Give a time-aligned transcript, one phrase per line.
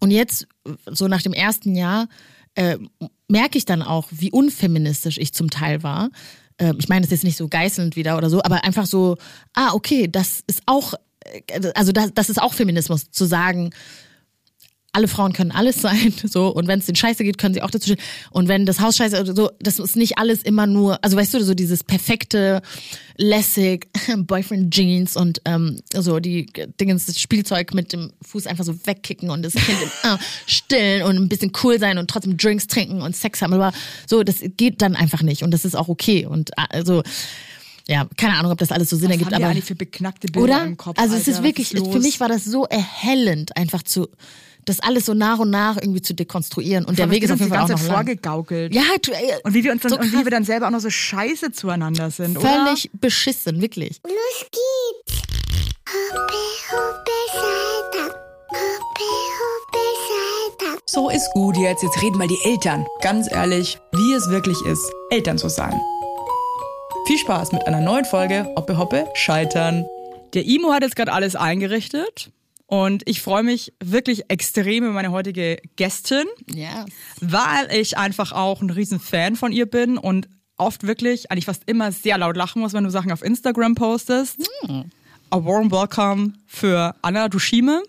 [0.00, 0.46] und jetzt,
[0.86, 2.08] so nach dem ersten Jahr,
[2.54, 2.78] äh,
[3.28, 6.10] merke ich dann auch, wie unfeministisch ich zum Teil war.
[6.58, 9.16] Äh, ich meine, das ist nicht so geißelnd wieder oder so, aber einfach so,
[9.54, 10.94] ah, okay, das ist auch,
[11.24, 13.70] äh, also das, das ist auch Feminismus, zu sagen,
[14.92, 17.70] alle Frauen können alles sein, so und wenn es den Scheiße geht, können sie auch
[17.70, 18.02] dazu stehen.
[18.30, 21.34] Und wenn das Haus scheiße oder so, das ist nicht alles immer nur, also weißt
[21.34, 22.62] du, so dieses perfekte,
[23.16, 26.46] lässig, Boyfriend Jeans und ähm, so die
[26.80, 31.02] Dingens, das Spielzeug mit dem Fuß einfach so wegkicken und das Kind im, äh, stillen
[31.02, 33.72] und ein bisschen cool sein und trotzdem Drinks trinken und Sex haben, aber
[34.06, 37.02] so, das geht dann einfach nicht und das ist auch okay und äh, also
[37.88, 40.58] ja, keine Ahnung, ob das alles so Sinn Was ergibt, haben aber für beknackte Bilder
[40.58, 40.64] oder?
[40.64, 40.98] im Kopf?
[40.98, 41.30] also es Alter?
[41.32, 44.08] ist wirklich, ist für mich war das so erhellend, einfach zu
[44.64, 46.84] das alles so nach und nach irgendwie zu dekonstruieren.
[46.84, 48.06] Und der Weg ist auf uns jeden Fall die auch ganze noch lang.
[48.06, 48.74] vorgegaukelt.
[48.74, 50.70] Ja, du, ey, Und wie wir uns dann, so und wie wir dann selber auch
[50.70, 52.48] noch so scheiße zueinander sind, oder?
[52.48, 54.00] völlig beschissen, wirklich.
[54.04, 55.22] Los geht's.
[55.88, 56.34] Hoppe,
[56.70, 58.14] hoppe, Salta.
[58.48, 59.10] Hoppe,
[59.40, 59.78] hoppe,
[60.08, 60.78] Salta.
[60.86, 61.82] So ist gut jetzt.
[61.82, 62.86] Jetzt reden mal die Eltern.
[63.02, 65.74] Ganz ehrlich, wie es wirklich ist, Eltern zu sein.
[67.06, 69.84] Viel Spaß mit einer neuen Folge Hoppe Hoppe Scheitern.
[70.34, 72.30] Der Imo hat jetzt gerade alles eingerichtet
[72.70, 76.86] und ich freue mich wirklich extrem über meine heutige Gästin, Ja.
[77.20, 81.64] weil ich einfach auch ein riesen Fan von ihr bin und oft wirklich, eigentlich fast
[81.66, 84.48] immer sehr laut lachen muss, wenn du Sachen auf Instagram postest.
[85.30, 87.82] A warm welcome für Anna Dushime.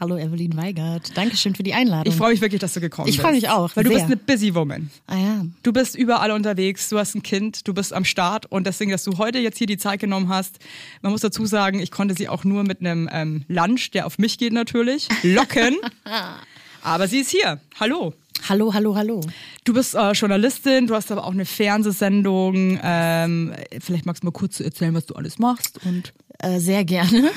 [0.00, 1.16] Hallo Evelyn Weigert.
[1.16, 2.12] Dankeschön für die Einladung.
[2.12, 3.26] Ich freue mich wirklich, dass du gekommen Ich bist.
[3.26, 3.98] freu mich auch, Weil du sehr.
[3.98, 4.90] bist eine busy woman.
[5.08, 5.44] ah ja.
[5.64, 9.02] Du bist überall unterwegs, du hast ein Kind, du bist am Start und deswegen, dass
[9.02, 10.60] du heute jetzt hier die Zeit genommen hast,
[11.02, 14.18] man muss dazu sagen, ich konnte sie auch nur mit einem ähm, Lunch, der auf
[14.18, 15.76] mich geht natürlich, locken.
[16.82, 17.60] Aber sie ist hier.
[17.80, 18.14] Hallo.
[18.48, 19.20] Hallo, hallo, hallo.
[19.64, 22.78] Du bist äh, Journalistin, du hast aber auch eine Fernsehsendung.
[22.80, 25.80] Ähm, vielleicht magst du mal kurz erzählen, was du alles machst.
[25.84, 27.30] Und Äh, sehr gerne.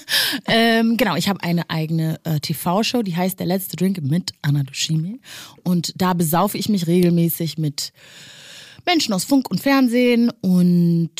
[0.46, 4.64] ähm, genau, ich habe eine eigene äh, TV-Show, die heißt Der letzte Drink mit Anna
[4.64, 5.18] Dushime.
[5.62, 7.92] Und da besaufe ich mich regelmäßig mit
[8.84, 11.10] Menschen aus Funk und Fernsehen und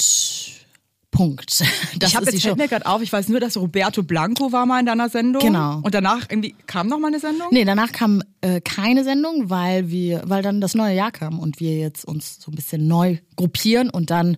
[1.10, 1.64] Punkt.
[1.98, 4.66] Das ich habe jetzt fällt mir gerade auf, ich weiß nur, dass Roberto Blanco war
[4.66, 5.42] mal in deiner Sendung.
[5.42, 5.80] Genau.
[5.82, 7.48] Und danach irgendwie kam noch mal eine Sendung.
[7.50, 11.58] Nee, danach kam äh, keine Sendung, weil wir, weil dann das neue Jahr kam und
[11.58, 14.36] wir jetzt uns so ein bisschen neu gruppieren und dann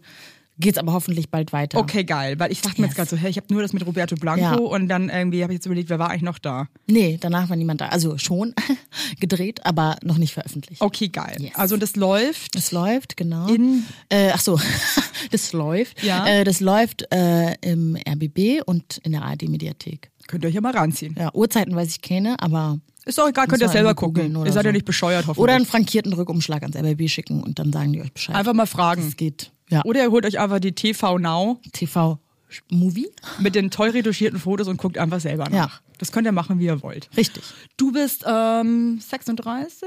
[0.61, 1.79] geht's aber hoffentlich bald weiter.
[1.79, 3.09] Okay, geil, weil ich dachte mir jetzt Yes.
[3.09, 4.55] gerade so, hey, ich habe nur das mit Roberto Blanco Ja.
[4.55, 6.69] und dann irgendwie habe ich jetzt überlegt, wer war eigentlich noch da?
[6.87, 7.87] Nee, danach war niemand da.
[7.89, 8.55] Also schon
[9.21, 10.81] gedreht, aber noch nicht veröffentlicht.
[10.83, 11.37] Okay, geil.
[11.41, 11.53] Yes.
[11.55, 12.55] Also das läuft.
[12.55, 13.49] Das läuft, genau.
[13.49, 14.61] In- äh, ach so,
[15.31, 16.03] das läuft.
[16.03, 16.27] Ja.
[16.27, 20.11] Äh, das läuft äh, im RBB und in der ARD-Mediathek.
[20.27, 21.17] Könnt ihr euch ja mal ranziehen.
[21.19, 24.37] Ja, Uhrzeiten weiß ich keine, aber Ist doch egal, könnt ihr selber gucken.
[24.47, 24.73] Ihr seid ja so.
[24.75, 25.39] nicht bescheuert, hoffentlich.
[25.43, 28.37] oder einen frankierten Rückumschlag ans RBB schicken und dann sagen die euch Bescheid.
[28.37, 29.07] Einfach mal fragen.
[29.07, 29.51] Es geht.
[29.71, 29.83] Ja.
[29.85, 33.09] Oder ihr holt euch einfach die TV Now TV-Movie?
[33.39, 35.53] mit den toll retuschierten Fotos und guckt einfach selber nach.
[35.53, 35.71] Ja.
[35.99, 37.11] Das könnt ihr machen, wie ihr wollt.
[37.17, 37.43] Richtig.
[37.77, 39.87] Du bist ähm, 36,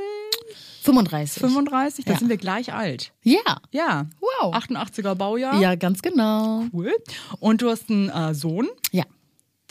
[0.83, 1.41] 35.
[1.41, 2.19] 35, da Ja.
[2.19, 3.11] sind wir gleich alt.
[3.23, 3.39] Ja.
[3.71, 4.05] Ja.
[4.19, 4.53] Wow.
[4.55, 5.59] 88er Baujahr.
[5.59, 6.65] Ja, ganz genau.
[6.71, 6.91] Cool.
[7.39, 9.05] Und du hast einen äh, Sohn, Ja.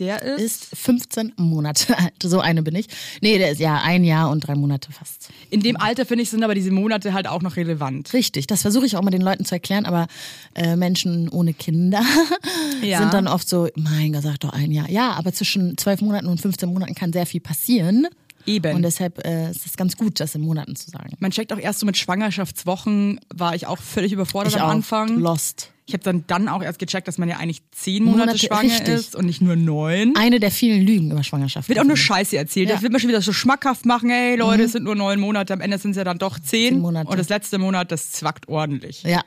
[0.05, 2.13] Der ist, Ist 15 Monate alt.
[2.23, 2.87] So eine bin ich.
[3.21, 5.31] Nee, der ist ja ein Jahr und drei Monate fast.
[5.51, 8.13] in dem Alter, finde ich, sind aber diese Monate halt auch noch relevant.
[8.13, 10.07] Richtig, das versuche ich auch mal den Leuten zu erklären, aber
[10.55, 12.03] äh, Menschen ohne Kinder
[12.83, 12.99] Ja.
[12.99, 14.89] sind dann oft so, mein Gott, sag doch ein Jahr.
[14.91, 18.07] Ja, aber zwischen zwölf Monaten und 15 Monaten kann sehr viel passieren.
[18.45, 18.75] Eben.
[18.75, 21.13] Und deshalb äh, ist es ganz gut, das in Monaten zu sagen.
[21.21, 24.73] Man checkt auch erst so mit Schwangerschaftswochen, war ich auch völlig überfordert Ich am auch.
[24.73, 25.19] Anfang.
[25.19, 25.72] Lost.
[25.87, 28.63] Ich habe dann, dann auch erst gecheckt, dass man ja eigentlich zehn Monate, Monate, schwanger
[28.63, 28.95] richtig.
[28.95, 30.15] ist und nicht nur neun.
[30.17, 31.69] Eine der vielen Lügen über Schwangerschaft.
[31.69, 32.69] Wird auch nur Scheiße erzählt.
[32.69, 32.75] Ja.
[32.77, 34.09] Das wird man schon wieder so schmackhaft machen.
[34.11, 35.53] Ey, Leute, es sind nur neun Monate.
[35.53, 36.75] Am Ende sind es ja dann doch zehn.
[36.75, 37.11] Zehn Monate.
[37.11, 39.03] Und das letzte Monat, das zwackt ordentlich.
[39.03, 39.23] Ja,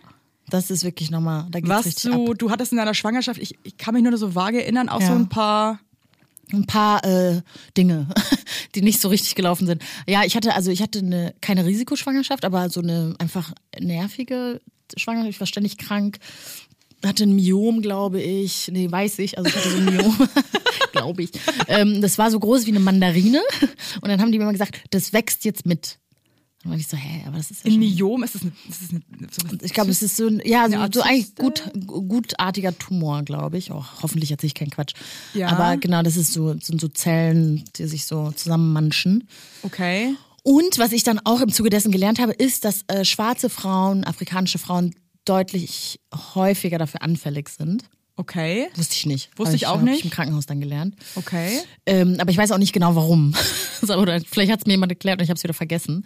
[0.49, 2.37] das ist wirklich nochmal, da geht's Was richtig du, ab.
[2.39, 5.07] du hattest in deiner Schwangerschaft, ich, ich kann mich nur so vage erinnern, auch Ja.
[5.07, 5.79] so ein paar.
[6.53, 7.41] ein paar äh,
[7.75, 8.07] Dinge,
[8.75, 9.81] die nicht so richtig gelaufen sind.
[10.07, 14.61] Ja, ich hatte also ich hatte eine keine Risikoschwangerschaft, aber so eine einfach nervige
[14.97, 15.33] Schwangerschaft.
[15.33, 16.19] Ich war ständig krank,
[17.05, 18.69] hatte ein Myom, glaube ich.
[18.71, 19.37] Nee, weiß ich.
[19.37, 20.15] Also ich hatte so ein Myom,
[20.91, 21.31] glaube ich.
[21.67, 23.41] Ähm, das war so groß wie eine Mandarine.
[24.01, 25.99] Und dann haben die mir immer gesagt, das wächst jetzt mit.
[26.63, 28.81] Dann war ich so, hä, aber das ist ja Ein Myom, ist das, eine, ist
[28.81, 29.01] das eine,
[29.31, 33.59] sowas ich glaube, es ist so ein, ja, so, so eigentlich gut, gutartiger Tumor, glaube
[33.59, 33.71] ich.
[33.71, 34.95] Oh, hoffentlich erzähle ich keinen Quatsch.
[35.35, 35.49] Ja.
[35.49, 39.27] Aber genau, das ist so, sind so Zellen, die sich so zusammenmanschen.
[39.61, 40.15] Okay.
[40.47, 44.03] Und was ich dann auch im Zuge dessen gelernt habe, ist, dass äh, schwarze Frauen,
[44.03, 44.93] afrikanische Frauen
[45.25, 45.99] deutlich
[46.35, 47.85] häufiger dafür anfällig sind.
[48.15, 48.67] Okay.
[48.75, 49.31] Wusste ich nicht.
[49.39, 49.99] Wusste Hab ich auch hab nicht.
[49.99, 50.95] Ich im Krankenhaus dann gelernt.
[51.15, 51.61] Okay.
[51.87, 53.33] Ähm, aber ich weiß auch nicht genau warum.
[53.81, 56.05] Oder vielleicht hat es mir jemand erklärt und ich habe es wieder vergessen.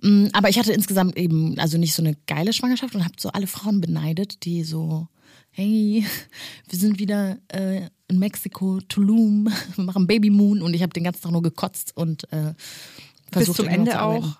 [0.00, 3.30] Mm, Aber ich hatte insgesamt eben also nicht so eine geile Schwangerschaft und habe so
[3.30, 5.08] alle Frauen beneidet, die so,
[5.50, 6.06] hey,
[6.68, 11.02] wir sind wieder äh, in Mexiko, Tulum, wir machen Baby Moon und ich habe den
[11.02, 12.54] ganzen Tag nur gekotzt und äh,
[13.32, 14.38] Bis versucht zum irgendwie noch Ende auch.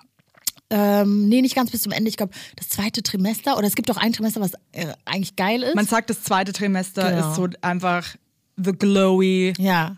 [0.71, 2.09] Ähm, nee, nicht ganz bis zum Ende.
[2.09, 5.63] Ich glaube, das zweite Trimester oder es gibt auch ein Trimester, was äh, eigentlich geil
[5.63, 5.75] ist.
[5.75, 7.29] Man sagt, das zweite Trimester Genau.
[7.31, 8.17] ist so einfach
[8.57, 9.97] the glowy ja.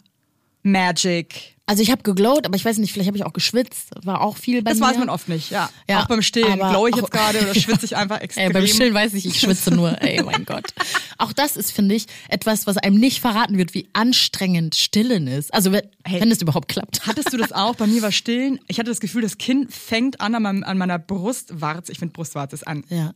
[0.64, 1.53] magic.
[1.66, 3.88] Also ich habe geglowt, aber ich weiß nicht, vielleicht habe ich auch geschwitzt.
[4.04, 4.86] War auch viel bei Das mir.
[4.86, 5.70] weiß man oft nicht, ja.
[5.88, 6.58] Ja, auch beim Stillen.
[6.58, 8.52] Glow ich jetzt gerade oder schwitze ich einfach Ey, extrem?
[8.52, 10.00] beim Stillen weiß ich, ich schwitze nur.
[10.02, 10.74] Ey, mein Gott.
[11.16, 15.54] Auch das ist, finde ich, etwas, was einem nicht verraten wird, wie anstrengend Stillen ist.
[15.54, 17.06] Also wenn, wenn es überhaupt klappt.
[17.06, 17.76] Hattest du das auch?
[17.76, 18.60] Bei mir war Stillen.
[18.68, 21.92] Ich hatte das Gefühl, das Kind fängt an an, meinem, an meiner Brustwarze.
[21.92, 23.14] Ich finde Brustwarze ist ein Ja.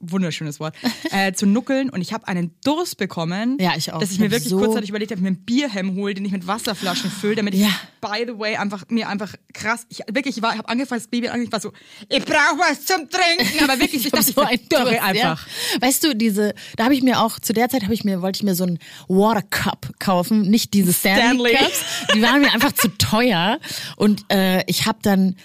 [0.00, 0.74] Wunderschönes Wort,
[1.12, 4.00] äh, zu nuckeln und ich habe einen Durst bekommen, Ja, ich auch.
[4.00, 6.24] dass ich Ich mir wirklich so- kurzzeitig überlegt habe, ich mir einen Bierhelm hole, den
[6.24, 7.68] ich mit Wasserflaschen fülle, damit ich, Ja.
[8.00, 11.08] by the way, einfach mir einfach krass, ich wirklich, ich war, ich habe angefangen, das
[11.08, 11.72] Baby angefangen, ich war so,
[12.08, 15.46] ich brauche was zum Trinken, aber wirklich, ich, hab dachte, ich verdürre Durst, einfach.
[15.74, 15.82] Ja.
[15.86, 18.38] Weißt du, diese, da habe ich mir auch, zu der Zeit habe ich mir, wollte
[18.38, 21.54] ich mir so einen Water Cup kaufen, nicht diese Stanley, Stanley.
[21.56, 21.84] Cups.
[22.14, 23.58] Die waren mir einfach zu teuer.
[23.96, 25.36] Und äh, ich habe dann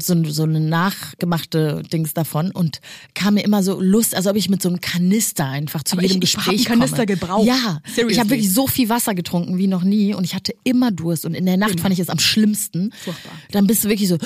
[0.00, 2.80] so, so eine nachgemachte Dings davon und
[3.14, 6.02] kam mir immer so Lust, als ob ich mit so einem Kanister einfach zu Aber
[6.02, 7.06] jedem ich- ich Gespräch Kanister komme.
[7.06, 7.46] gebraucht.
[7.46, 8.12] Ja, Seriously.
[8.12, 11.24] ich habe wirklich so viel Wasser getrunken wie noch nie und ich hatte immer Durst
[11.24, 12.90] und in der Nacht fand ich es am schlimmsten.
[13.04, 13.32] Furchtbar.
[13.52, 14.18] Dann bist du wirklich so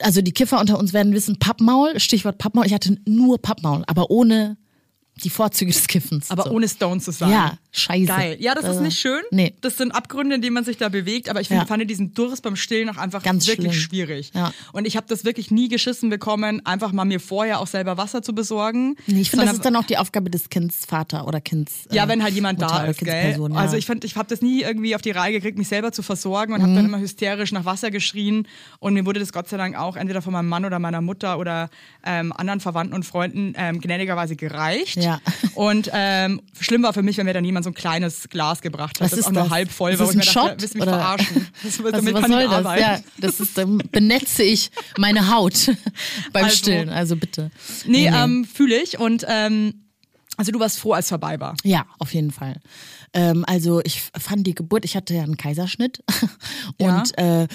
[0.00, 2.64] also die Kiffer unter uns werden wissen, Pappmaul, Stichwort Pappmaul.
[2.66, 4.56] Ich hatte nur Pappmaul, aber ohne
[5.24, 6.30] die Vorzüge des Kiffens.
[6.30, 6.50] Aber so.
[6.50, 7.30] ohne Stone zu sein.
[7.30, 8.06] Ja, scheiße.
[8.06, 8.36] Geil.
[8.38, 9.22] Ja, das ist Also, nicht schön.
[9.30, 9.54] Nee.
[9.62, 11.28] Das sind Abgründe, in denen man sich da bewegt.
[11.30, 11.66] Aber ich finde, Ja.
[11.66, 13.80] fand diesen Durst beim Stillen auch einfach Ganz wirklich schlimm.
[14.06, 14.30] schwierig.
[14.34, 14.52] Ja.
[14.72, 18.22] Und ich habe das wirklich nie geschissen bekommen, einfach mal mir vorher auch selber Wasser
[18.22, 18.96] zu besorgen.
[19.06, 21.86] Nee, ich finde, das ist dann auch die Aufgabe des Kindsvater oder Kinds.
[21.90, 23.36] Ja, äh, wenn halt jemand Mutter da ist, gell?
[23.38, 23.56] Ja.
[23.56, 26.02] Also ich fand, ich habe das nie irgendwie auf die Reihe gekriegt, mich selber zu
[26.02, 26.76] versorgen und habe Mhm.
[26.76, 28.46] dann immer hysterisch nach Wasser geschrien.
[28.80, 31.38] Und mir wurde das Gott sei Dank auch entweder von meinem Mann oder meiner Mutter
[31.38, 31.70] oder
[32.04, 34.96] ähm, anderen Verwandten und Freunden ähm, gnädigerweise gereicht.
[35.06, 35.20] Ja.
[35.54, 38.96] Und ähm, schlimm war für mich, wenn mir dann jemand so ein kleines Glas gebracht
[39.00, 39.52] hat, Was das ist auch nur das?
[39.52, 40.06] halb voll Ist war.
[40.06, 40.60] das wo ich ein dachte, Shot?
[40.62, 40.98] willst du mich oder?
[40.98, 41.46] verarschen?
[41.62, 42.54] Das, was, damit was kann soll ich das?
[42.58, 42.80] arbeiten.
[42.82, 45.70] Ja, das ist, dann benetze ich meine Haut
[46.32, 46.88] beim Also- Stillen.
[46.90, 47.50] Also bitte.
[47.86, 48.98] Nee, ähm, fühle ich.
[48.98, 49.82] Und ähm,
[50.36, 51.56] also du warst froh, als es vorbei war.
[51.64, 52.60] Ja, auf jeden Fall.
[53.14, 56.02] Ähm, also ich fand die Geburt, ich hatte ja einen Kaiserschnitt
[56.78, 56.98] Ja.
[56.98, 57.46] und äh,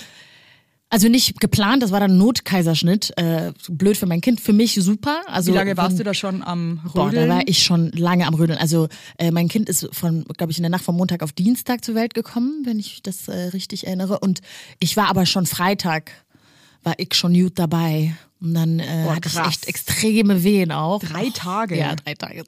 [0.92, 3.14] also nicht geplant, das war dann ein Notkaiserschnitt.
[3.18, 5.22] Äh, blöd für mein Kind, für mich super.
[5.28, 7.30] Also Wie lange warst wenn- du da schon am Boah, Rödeln?
[7.30, 8.60] da war ich schon lange am Rödeln.
[8.60, 11.84] Also äh, mein Kind ist von, glaube ich, in der Nacht vom Montag auf Dienstag
[11.84, 14.20] zur Welt gekommen, wenn ich das äh, richtig erinnere.
[14.20, 14.42] Und
[14.80, 16.12] ich war aber schon Freitag,
[16.84, 18.16] war ich schon gut dabei.
[18.42, 21.00] Und dann äh, Boah, hatte ich echt extreme Wehen auch.
[21.00, 21.78] Drei Tage?
[21.78, 22.44] Ja, drei Tage.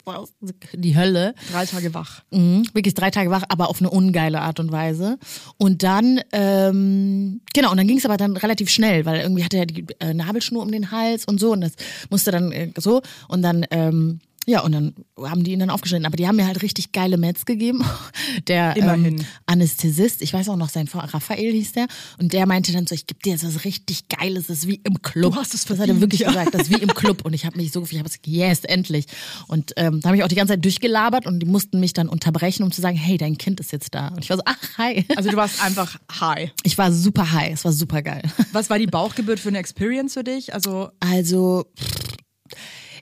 [0.74, 1.36] Die Hölle.
[1.52, 2.24] Drei Tage wach.
[2.32, 5.20] Mhm, wirklich drei Tage wach, aber auf eine ungeile Art und Weise.
[5.58, 9.58] Und dann, ähm, genau, und dann ging es aber dann relativ schnell, weil irgendwie hatte
[9.58, 11.74] er die äh, Nabelschnur um den Hals und so und das
[12.10, 16.06] musste dann äh, so und dann, ähm, ja, und dann haben die ihn dann aufgeschnitten.
[16.06, 17.84] Aber die haben mir halt richtig geile Meds gegeben.
[18.48, 19.20] Der Immerhin.
[19.20, 21.88] Ähm, Anästhesist, ich weiß auch noch, sein Vater, Raphael hieß der,
[22.20, 24.82] und der meinte dann so, ich gebe dir jetzt was richtig Geiles, das ist wie
[24.84, 25.34] im Club.
[25.34, 26.30] Du hast es Das hat er verdient, wirklich ja.
[26.30, 27.24] gesagt, das ist wie im Club.
[27.26, 29.06] Und ich habe mich so gefühlt, ich habe gesagt, yes, endlich.
[29.48, 32.10] Und ähm, da habe ich auch die ganze Zeit durchgelabert und die mussten mich dann
[32.10, 34.10] unterbrechen, um zu sagen, hey, dein Kind ist jetzt da.
[34.10, 35.06] Und ich war so, ach, hi.
[35.16, 36.52] Also du warst einfach high.
[36.64, 38.24] Ich war super high, es war super geil.
[38.52, 40.54] Was war die Bauchgeburt für eine Experience für dich?
[40.54, 41.66] Also Also,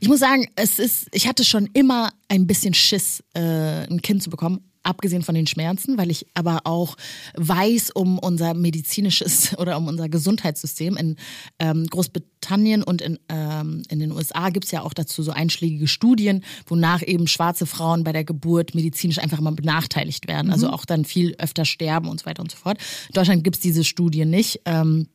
[0.02, 3.40] ich muss sagen, es ist, ich hatte schon immer ein bisschen Schiss, äh,
[3.88, 4.62] ein Kind zu bekommen.
[4.84, 6.98] Abgesehen von den Schmerzen, weil ich aber auch
[7.36, 10.98] weiß um unser medizinisches oder um unser Gesundheitssystem.
[10.98, 11.18] In
[11.60, 16.44] ähm, Großbritannien und in, ähm, in den USA gibt's ja auch dazu so einschlägige Studien,
[16.66, 20.52] wonach eben schwarze Frauen bei der Geburt medizinisch einfach immer benachteiligt werden.
[20.52, 22.80] Also auch dann viel öfter sterben und so weiter und so fort.
[23.10, 24.62] In Deutschland gibt's diese Studien nicht.
[24.66, 25.06] Ähm,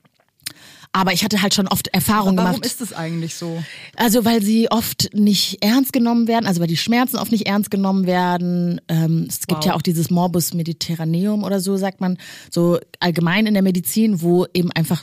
[0.97, 2.65] aber ich hatte halt schon oft Erfahrungen warum gemacht.
[2.65, 3.63] ist das eigentlich so?
[3.97, 7.71] Also weil sie oft nicht ernst genommen werden, also weil die Schmerzen oft nicht ernst
[7.71, 8.81] genommen werden.
[8.89, 9.67] Ähm, es gibt Wow.
[9.67, 12.17] ja auch dieses Morbus Mediterraneum oder so, sagt man,
[12.51, 15.03] so allgemein in der Medizin, wo eben einfach,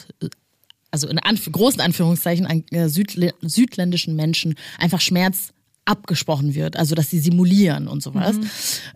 [0.89, 5.53] also in Anf großen Anführungszeichen, an äh, südlä südländischen Menschen einfach Schmerz
[5.85, 8.37] abgesprochen wird, also dass sie simulieren und sowas.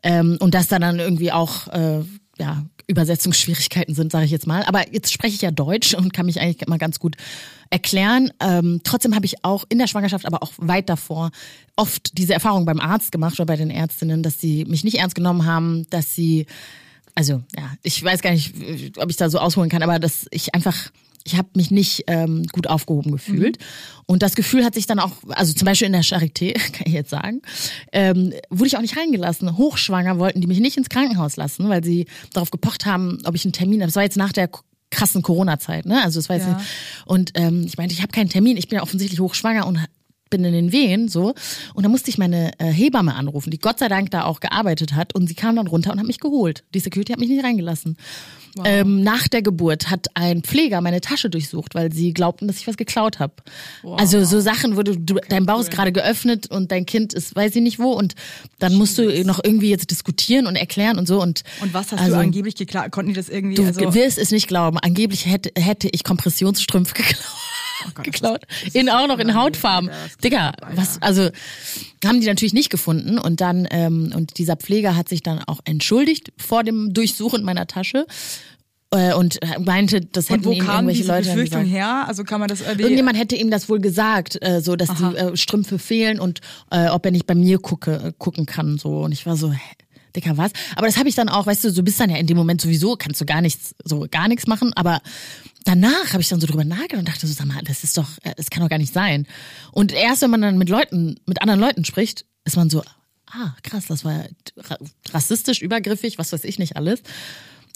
[0.02, 2.04] Ähm, und dass da dann irgendwie auch äh,
[2.40, 4.64] ja, Übersetzungsschwierigkeiten sind, sage ich jetzt mal.
[4.64, 7.16] Aber jetzt spreche ich ja Deutsch und kann mich eigentlich mal ganz gut
[7.70, 8.32] erklären.
[8.40, 11.32] Ähm, trotzdem habe ich auch in der Schwangerschaft, aber auch weit davor,
[11.76, 15.16] oft diese Erfahrung beim Arzt gemacht oder bei den Ärztinnen, dass sie mich nicht ernst
[15.16, 16.46] genommen haben, dass sie,
[17.14, 18.54] also ja, ich weiß gar nicht,
[18.98, 20.92] ob ich da so ausholen kann, aber dass ich einfach
[21.24, 23.58] ich habe mich nicht ähm, gut aufgehoben gefühlt.
[24.06, 26.94] Und das Gefühl hat sich dann auch, also zum Beispiel in der Charité, kann ich
[26.94, 27.42] jetzt sagen,
[27.92, 29.58] ähm, wurde ich auch nicht reingelassen.
[29.58, 33.44] Hochschwanger wollten die mich nicht ins Krankenhaus lassen, weil sie darauf gepocht haben, ob ich
[33.46, 33.88] einen Termin habe.
[33.90, 34.50] Das war jetzt nach der
[34.90, 36.02] krassen Corona-Zeit, ne?
[36.02, 36.54] Also das war jetzt Ja.
[36.56, 36.66] nicht,
[37.06, 39.80] und ähm, ich meinte, ich habe keinen Termin, ich bin ja offensichtlich hochschwanger und
[40.30, 41.34] bin in den Wehen so
[41.74, 44.94] und da musste ich meine äh, Hebamme anrufen, die Gott sei Dank da auch gearbeitet
[44.94, 46.64] hat und sie kam dann runter und hat mich geholt.
[46.74, 47.98] Die Security hat mich nicht reingelassen.
[48.66, 52.68] Ähm, nach der Geburt hat ein Pfleger meine Tasche durchsucht, weil sie glaubten, dass ich
[52.68, 53.34] was geklaut habe.
[53.84, 57.36] Also so Sachen, wo du, du dein Bauch ist gerade geöffnet und dein Kind ist,
[57.36, 58.16] weiß ich nicht wo und
[58.60, 62.00] dann musst du noch irgendwie jetzt diskutieren und erklären und so und Und was hast
[62.00, 62.92] also, du angeblich geklagt?
[62.92, 63.56] Konnten die das irgendwie?
[63.56, 64.78] Du also, wirst es nicht glauben.
[64.80, 67.26] Angeblich hätte, hätte ich Kompressionsstrümpfe geklaut.
[67.86, 68.42] Oh geklaut.
[68.74, 69.90] In auch noch in Hautfarben.
[70.24, 71.30] Digga, was, also
[72.06, 75.60] haben die natürlich nicht gefunden und dann ähm, und dieser Pfleger hat sich dann auch
[75.66, 78.06] entschuldigt vor dem Durchsuchen meiner Tasche
[78.92, 81.78] äh, und meinte, das hätten und wo ihm kam irgendwelche diese Leute Befürchtung gesagt.
[81.78, 82.06] her?
[82.08, 82.84] Also kann man das irgendwie...
[82.84, 85.10] Irgendjemand hätte ihm das wohl gesagt, äh, so dass Aha.
[85.10, 86.42] die äh, Strümpfe fehlen und
[86.72, 89.52] äh, ob er nicht bei mir gucke, äh, gucken kann so und ich war so
[89.52, 89.60] hä,
[90.18, 90.52] Dicker, was?
[90.76, 92.60] Aber das habe ich dann auch, weißt du, du bist dann ja in dem Moment
[92.60, 95.00] sowieso, kannst du gar nichts, so gar nichts machen, aber
[95.64, 98.10] danach habe ich dann so drüber nachgedacht und dachte so, sag mal, das ist doch,
[98.24, 99.28] äh, das kann doch gar nicht sein.
[99.72, 102.82] Und erst wenn man dann mit Leuten, mit anderen Leuten spricht, ist man so,
[103.32, 104.26] ah, krass, das war
[104.58, 104.78] ra-
[105.14, 107.02] rassistisch, übergriffig, was weiß ich nicht alles.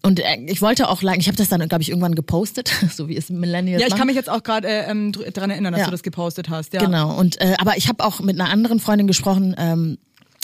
[0.04, 3.08] Und äh, ich wollte auch lang, ich habe das dann, glaube ich, irgendwann gepostet, so
[3.08, 5.82] wie es Millennials ja, ich kann mich jetzt auch gerade äh, ähm, dran erinnern, dass
[5.82, 5.86] Ja.
[5.86, 6.74] du das gepostet hast.
[6.74, 6.84] Ja.
[6.84, 7.16] Genau.
[7.20, 9.54] Und äh, aber ich habe auch mit einer anderen Freundin gesprochen.
[9.60, 9.98] Ähm,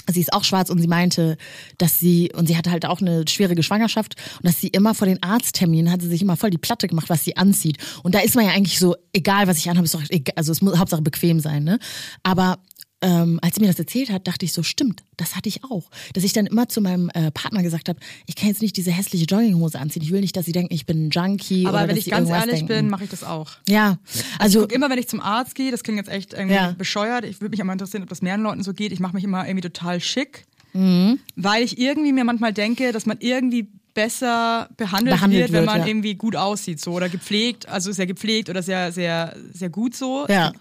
[0.10, 1.38] sie ist auch schwarz und sie meinte,
[1.78, 5.08] dass sie und sie hatte halt auch eine schwierige Schwangerschaft und dass sie immer vor
[5.08, 7.78] den Arztterminen hat sie sich immer voll die Platte gemacht, was sie anzieht.
[8.04, 10.52] Und da ist man ja eigentlich so, egal was ich anhabe, ist doch egal, also
[10.52, 11.80] es muss Hauptsache bequem sein, ne?
[12.24, 12.60] Aber
[13.02, 15.90] ähm, als sie mir das erzählt hat, dachte ich so, stimmt, das hatte ich auch.
[16.14, 18.92] Dass ich dann immer zu meinem äh, Partner gesagt habe, ich kann jetzt nicht diese
[18.92, 20.02] hässliche Jogginghose anziehen.
[20.02, 21.68] Ich will nicht, dass sie denken, ich bin ein Junkie.
[21.68, 22.68] Aber wenn ich ganz ehrlich denken.
[22.68, 23.52] bin, mache ich das auch.
[23.68, 24.00] Ja,
[24.40, 26.72] also Guck immer, wenn ich zum Arzt gehe, das klingt jetzt echt irgendwie Ja.
[26.72, 27.24] bescheuert.
[27.26, 28.92] Ich würde mich immer interessieren, ob das mehreren Leuten so geht.
[28.92, 31.20] Ich mache mich immer irgendwie total schick, Mhm.
[31.36, 35.80] weil ich irgendwie mir manchmal denke, dass man irgendwie besser behandelt, Behandelt wird, wenn man
[35.82, 35.88] ja.
[35.88, 40.26] irgendwie gut aussieht, so oder gepflegt, also sehr gepflegt oder sehr, sehr, sehr gut so.
[40.30, 40.52] Ja.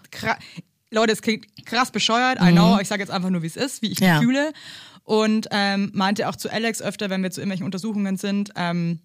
[0.91, 3.81] Leute, es klingt krass bescheuert, I know, ich sage jetzt einfach nur, wie es ist,
[3.81, 4.13] wie ich mich Mhm.
[4.15, 4.19] Ja.
[4.21, 4.53] fühle.
[5.03, 8.99] Und ähm, meinte auch zu Alex öfter, wenn wir zu irgendwelchen Untersuchungen sind, ähm,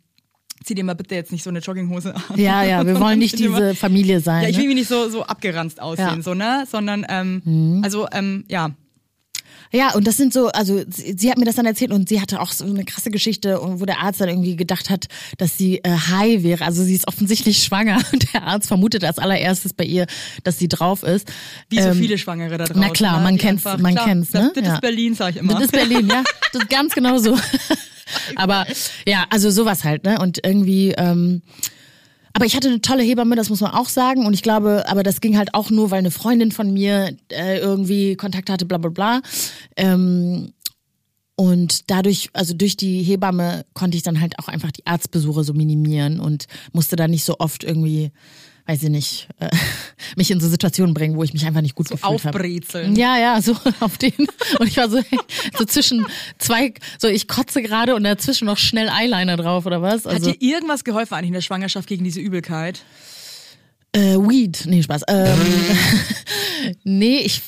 [0.65, 2.23] zieh dir mal bitte jetzt nicht so eine Jogginghose an.
[2.37, 4.43] Ja, ja, wir wollen nicht diese Familie sein.
[4.45, 4.63] ja, ich ne?
[4.63, 6.17] will mich nicht so, so abgeranzt aussehen, Ja.
[6.17, 6.23] Mhm.
[6.23, 6.65] so, ne?
[6.71, 8.71] Sondern, ähm, also, ähm, ja.
[9.73, 12.21] Ja, und das sind so, also sie, sie hat mir das dann erzählt und sie
[12.21, 15.07] hatte auch so eine krasse Geschichte, wo der Arzt dann irgendwie gedacht hat,
[15.39, 16.65] dass sie äh, high wäre.
[16.65, 20.07] Also sie ist offensichtlich schwanger und der Arzt vermutet als allererstes bei ihr,
[20.45, 21.27] dass sie drauf ist.
[21.71, 22.81] Wie so Ähm, viele Schwangere da draußen.
[22.81, 23.25] na klar, ne?
[23.25, 24.53] man kennt's- einfach- man klar, kennt's, Das, ne?
[24.55, 24.75] das Ja.
[24.75, 25.55] ist Berlin, sag ich immer.
[25.55, 26.23] Das ist Berlin, ja.
[26.53, 27.39] Das ist ganz genau so.
[28.37, 28.67] Aber
[29.07, 30.19] ja, also sowas halt, ne?
[30.21, 31.41] Und irgendwie, ähm,
[32.35, 34.27] aber ich hatte eine tolle Hebamme, das muss man auch sagen.
[34.27, 37.59] Und ich glaube, aber das ging halt auch nur, weil eine Freundin von mir äh,
[37.59, 39.21] irgendwie Kontakt hatte, bla bla bla.
[39.77, 40.53] Ähm,
[41.35, 45.55] und dadurch, also durch die Hebamme konnte ich dann halt auch einfach die Arztbesuche so
[45.55, 48.13] minimieren und musste dann nicht so oft irgendwie,
[48.67, 49.49] weiß ich nicht, äh,
[50.17, 52.37] mich in so Situationen bringen, wo ich mich einfach nicht gut gefühlt habe.
[52.37, 52.97] Aufbrezeln.
[52.97, 54.13] Ja, ja, so auf den.
[54.59, 55.01] Und ich war so,
[55.59, 56.07] so zwischen
[56.39, 60.05] zwei, so ich kotze gerade und dazwischen noch schnell Eyeliner drauf oder was?
[60.05, 62.83] Hat Also dir irgendwas geholfen eigentlich in der Schwangerschaft gegen diese Übelkeit?
[63.93, 65.03] Äh, Weed, nee, Spaß.
[65.09, 65.39] Ähm,
[66.85, 67.43] nee, ich,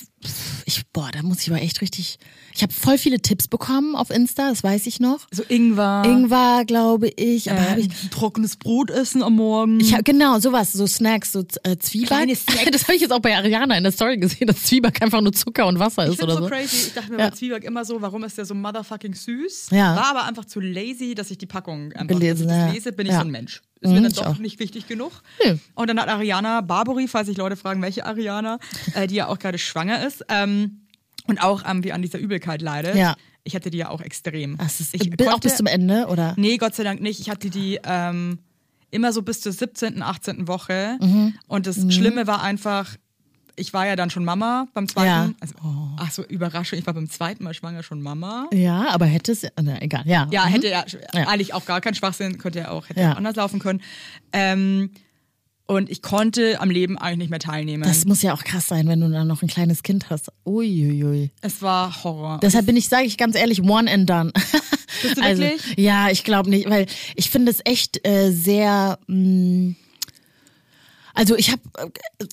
[0.65, 2.17] ich, boah, da muss ich aber echt richtig.
[2.57, 5.27] Ich habe voll viele Tipps bekommen auf Insta, das weiß ich noch.
[5.29, 6.03] So Ingwer.
[6.05, 7.87] Ingwer, glaube ich, aber äh, habe ich.
[8.11, 9.79] trockenes Brot essen am Morgen.
[9.81, 12.07] Ich hab, genau, sowas, so Snacks, so äh, Zwieback.
[12.07, 12.71] Kleine Snacks.
[12.71, 15.33] Das habe ich jetzt auch bei Ariana in der Story gesehen, dass Zwieback einfach nur
[15.33, 16.47] Zucker und Wasser Ich ist oder so so.
[16.47, 16.87] crazy.
[16.87, 17.29] Ich dachte mir Ja.
[17.29, 19.67] bei Zwieback immer so, warum ist der so motherfucking süß?
[19.71, 19.95] Ja.
[19.97, 22.91] War aber einfach zu lazy, dass ich die Packung einfach Gelesen, dass ich das lese,
[22.93, 23.19] bin ich Ja.
[23.19, 23.61] so ein Mensch.
[23.85, 24.37] Ist Mhm, mir dann ich doch auch.
[24.39, 25.11] nicht wichtig genug.
[25.45, 25.57] Nö.
[25.75, 28.59] Und dann hat Ariana Barbary, falls sich Leute fragen, welche Ariana,
[28.95, 30.81] äh, die ja auch gerade schwanger ist ähm,
[31.27, 32.95] und auch ähm, wie an dieser Übelkeit leidet.
[32.95, 33.15] Ja.
[33.43, 34.55] Ich hatte die ja auch extrem.
[34.59, 36.33] Ach, ist, ich bi- auch konnte- bis zum Ende, oder?
[36.37, 37.19] Nee, Gott sei Dank nicht.
[37.19, 38.39] Ich hatte die ähm,
[38.91, 40.47] immer so bis zur 17., 18.
[40.47, 40.97] Woche.
[40.99, 41.33] Mhm.
[41.47, 42.95] Und das Schlimme war einfach,
[43.55, 45.07] ich war ja dann schon Mama beim zweiten.
[45.07, 45.29] Ja.
[45.39, 45.55] Also,
[45.97, 48.47] Ach so, Überraschung, ich war beim zweiten Mal schwanger schon Mama.
[48.53, 50.27] Ja, aber hätte es, na, egal, ja.
[50.31, 50.49] Ja, Mhm.
[50.49, 51.27] hätte ja, Ja.
[51.27, 53.13] eigentlich auch gar kein Schwachsinn, könnte ja auch, hätte Ja.
[53.13, 53.81] auch anders laufen können.
[54.33, 54.91] Ähm,
[55.67, 57.81] und ich konnte am Leben eigentlich nicht mehr teilnehmen.
[57.83, 60.31] Das muss ja auch krass sein, wenn du dann noch ein kleines Kind hast.
[60.45, 61.31] Uiuiui.
[61.41, 62.39] es war Horror.
[62.43, 64.31] Deshalb bin ich, sage ich ganz ehrlich, one and done.
[65.01, 65.73] Bist du also, wirklich?
[65.77, 66.85] Ja, ich glaube nicht, weil
[67.15, 68.99] ich finde es echt äh, sehr.
[69.07, 69.73] Mh,
[71.15, 71.61] also ich habe,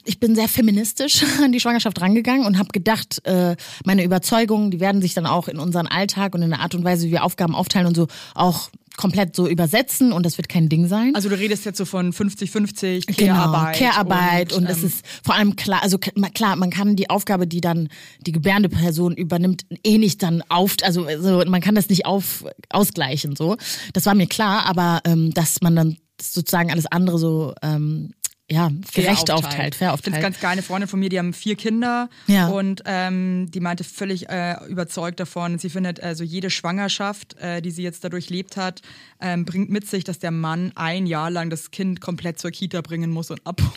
[0.05, 4.81] ich bin sehr feministisch an die Schwangerschaft rangegangen und habe gedacht, äh, meine Überzeugungen, die
[4.81, 7.25] werden sich dann auch in unseren Alltag und in der Art und Weise, wie wir
[7.25, 11.15] Aufgaben aufteilen und so auch komplett so übersetzen und das wird kein Ding sein.
[11.15, 13.79] also du redest jetzt so von 50-50 Care-Arbeit.
[13.79, 17.47] Genau, Care-Arbeit und, ähm, es ist vor allem klar, also klar, man kann die Aufgabe,
[17.47, 17.89] die dann
[18.21, 22.45] die gebärende Person übernimmt, eh nicht dann auf, also so, man kann das nicht auf
[22.69, 23.57] ausgleichen so.
[23.93, 28.13] Das war mir klar, aber ähm, dass man dann sozusagen alles andere so ähm,
[28.53, 30.23] ja, gerecht aufteilt, fair Ich finde aufteilt.
[30.23, 30.51] ganz geil.
[30.53, 32.49] Eine Freundin von mir, die haben vier Kinder Ja.
[32.49, 35.59] und ähm, die meinte völlig äh, überzeugt davon.
[35.59, 38.83] Sie findet also jede Schwangerschaft, äh, die sie jetzt dadurch lebt hat,
[39.21, 42.81] ähm, bringt mit sich, dass der Mann ein Jahr lang das Kind komplett zur Kita
[42.83, 43.73] bringen muss und abholen.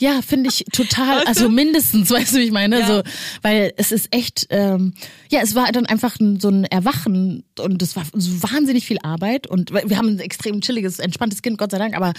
[0.00, 2.86] Ja, finde ich total, also mindestens, weißt du, wie ich meine, Ja.
[2.86, 3.02] so,
[3.42, 4.94] weil es ist echt, ähm,
[5.28, 8.98] ja, es war dann einfach ein, so ein Erwachen und es war so wahnsinnig viel
[9.02, 12.12] Arbeit und wir haben ein extrem chilliges, entspanntes Kind, Gott sei Dank, aber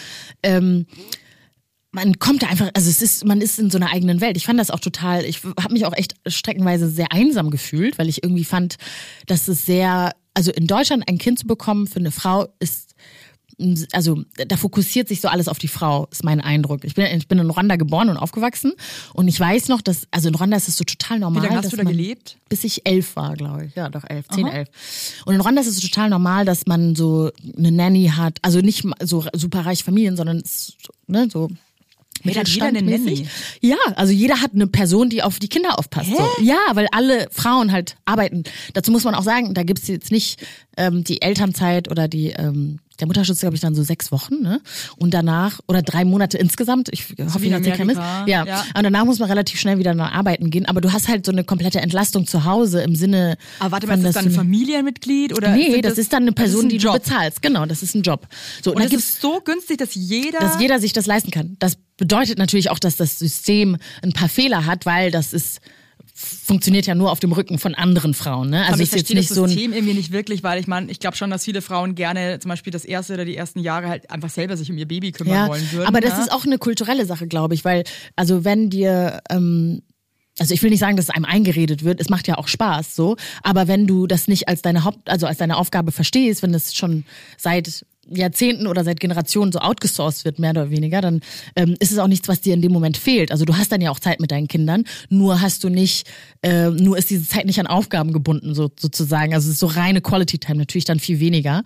[0.43, 0.87] ähm,
[1.91, 4.37] man kommt da einfach, also es ist, man ist in so einer eigenen Welt.
[4.37, 8.09] Ich fand das auch total, ich habe mich auch echt streckenweise sehr einsam gefühlt, weil
[8.09, 8.75] ich irgendwie fand,
[9.25, 12.89] dass es sehr, also in Deutschland ein Kind zu bekommen für eine Frau ist
[13.91, 16.83] also da fokussiert sich so alles auf die Frau, ist mein Eindruck.
[16.85, 18.73] Ich bin, ich bin in Rwanda geboren und aufgewachsen
[19.13, 21.41] und ich weiß noch, dass, also in Rwanda ist es so total normal.
[21.41, 22.37] Wie lange hast dass du da man, gelebt?
[22.47, 23.75] Bis ich elf war, glaube ich.
[23.75, 24.69] Ja, doch elf, zehn, elf.
[25.25, 28.85] Und in Rwanda ist es total normal, dass man so eine Nanny hat, also nicht
[29.01, 30.41] so super reiche Familien, sondern
[31.07, 31.49] ne, so
[32.25, 32.81] Hat jeder eine.
[32.81, 33.27] Nanny.
[33.61, 36.09] Ja, also jeder hat eine Person, die auf die Kinder aufpasst.
[36.09, 36.43] So.
[36.43, 38.43] Ja, weil alle Frauen halt arbeiten.
[38.73, 40.39] Dazu muss man auch sagen, da gibt's jetzt nicht
[40.77, 44.61] ähm, die Elternzeit oder die ähm, der Mutterschutz, glaube ich, dann so sechs Wochen, ne?
[44.97, 48.01] Und danach, oder drei Monate insgesamt, ich hoffe, wie ich in erzähle keinen Mist.
[48.25, 48.45] Ja.
[48.45, 48.65] Ja.
[48.75, 50.65] Und danach muss man relativ schnell wieder nach arbeiten gehen.
[50.65, 53.37] Aber du hast halt so eine komplette Entlastung zu Hause im Sinne.
[53.59, 55.51] Aber warte mal, von, ist das dann ein Familienmitglied oder?
[55.55, 56.93] Nee, sind das, ist dann eine das Person, ein die Job.
[56.95, 57.41] du bezahlst.
[57.41, 58.27] Genau, das ist ein Job.
[58.63, 60.39] So, Und da das ist so günstig, dass jeder.
[60.39, 61.55] dass jeder sich das leisten kann.
[61.59, 65.59] Das bedeutet natürlich auch, dass das System ein paar Fehler hat, weil das ist
[66.21, 68.49] funktioniert ja nur auf dem Rücken von anderen Frauen.
[68.49, 68.59] Ne?
[68.59, 70.59] Also aber ich ist jetzt verstehe nicht das so ein System irgendwie nicht wirklich, weil
[70.59, 73.37] ich meine, ich glaube schon, dass viele Frauen gerne zum Beispiel das erste oder die
[73.37, 75.87] ersten Jahre halt einfach selber sich um ihr Baby kümmern ja, wollen würden.
[75.87, 76.23] aber das ne?
[76.23, 77.85] ist auch eine kulturelle Sache, glaube ich, weil
[78.17, 79.81] also wenn dir ähm,
[80.39, 82.95] also ich will nicht sagen, dass es einem eingeredet wird, es macht ja auch Spaß
[82.95, 86.51] so, aber wenn du das nicht als deine Haupt also als deine Aufgabe verstehst, wenn
[86.51, 87.05] das schon
[87.37, 91.21] seit Jahrzehnten oder seit Generationen so outgesourced wird, mehr oder weniger, dann
[91.55, 93.31] ähm, ist es auch nichts, was dir in dem Moment fehlt.
[93.31, 96.07] Also du hast dann ja auch Zeit mit deinen Kindern, nur hast du nicht,
[96.41, 99.33] äh, nur ist diese Zeit nicht an Aufgaben gebunden, so, sozusagen.
[99.33, 101.63] Also es ist so reine Quality Time, natürlich dann viel weniger.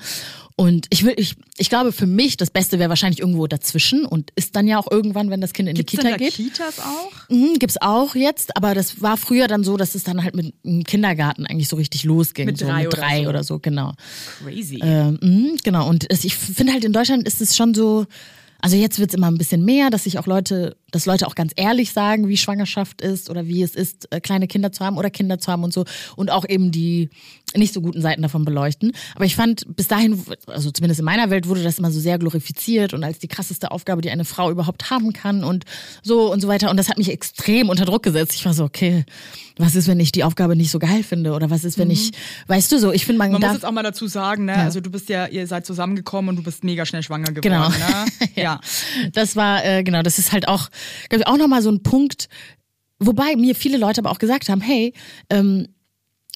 [0.55, 4.31] Und ich will, ich, ich glaube, für mich das Beste wäre wahrscheinlich irgendwo dazwischen und
[4.35, 6.33] ist dann ja auch irgendwann, wenn das Kind in Gibt's die Kita geht.
[6.33, 7.29] Kitas auch?
[7.29, 10.53] Mhm, gibt's auch jetzt, aber das war früher dann so, dass es dann halt mit
[10.63, 12.45] dem Kindergarten eigentlich so richtig losging.
[12.45, 13.29] Mit so drei mit oder drei so.
[13.29, 13.93] oder so, genau.
[14.43, 14.79] Crazy.
[14.83, 18.05] Ähm, mhm, genau, und es, ich finde halt in Deutschland ist es schon so,
[18.63, 21.51] also jetzt wird's immer ein bisschen mehr, dass sich auch Leute, dass Leute auch ganz
[21.57, 25.09] ehrlich sagen, wie Schwangerschaft ist oder wie es ist, äh, kleine Kinder zu haben oder
[25.09, 25.83] Kinder zu haben und so
[26.15, 27.09] und auch eben die
[27.55, 28.91] nicht so guten Seiten davon beleuchten.
[29.15, 32.17] Aber ich fand, bis dahin, also zumindest in meiner Welt, wurde das immer so sehr
[32.17, 35.65] glorifiziert und als die krasseste Aufgabe, die eine Frau überhaupt haben kann und
[36.01, 36.69] so und so weiter.
[36.69, 38.33] Und das hat mich extrem unter Druck gesetzt.
[38.35, 39.05] Ich war so, okay,
[39.57, 41.33] was ist, wenn ich die Aufgabe nicht so geil finde?
[41.33, 42.11] Oder was ist, wenn ich,
[42.47, 44.55] weißt du so, ich finde, man, Man muss jetzt auch mal dazu sagen, ne?
[44.55, 47.41] Also du bist ja, ihr seid zusammengekommen und du bist mega schnell schwanger geworden.
[47.43, 47.69] Genau.
[47.69, 48.29] Ne?
[48.35, 48.59] ja.
[49.13, 50.69] Das war, äh, genau, das ist halt auch,
[51.09, 52.29] glaube ich, auch nochmal so ein Punkt,
[52.99, 54.93] wobei mir viele Leute aber auch gesagt haben, hey,
[55.29, 55.67] ähm,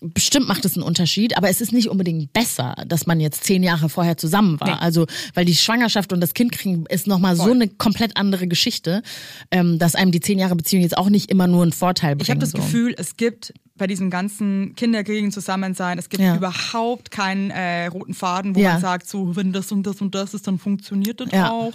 [0.02, 3.64] bestimmt macht es einen Unterschied, aber es ist nicht unbedingt besser, dass man jetzt zehn
[3.64, 4.68] Jahre vorher zusammen war.
[4.76, 4.78] Nee.
[4.80, 9.02] Also, weil die Schwangerschaft und das Kindkriegen ist nochmal so eine komplett andere Geschichte,
[9.50, 12.24] ähm, dass einem die zehn Jahre Beziehung jetzt auch nicht immer nur einen Vorteil bringen.
[12.24, 12.58] Ich habe das so.
[12.60, 16.36] Gefühl, es gibt bei diesem ganzen Kinderkriegen Zusammensein, es gibt Ja.
[16.36, 18.74] überhaupt keinen äh, roten Faden, wo Ja.
[18.74, 21.52] man sagt, so wenn das und das und das ist, dann funktioniert das Ja.
[21.52, 21.74] auch.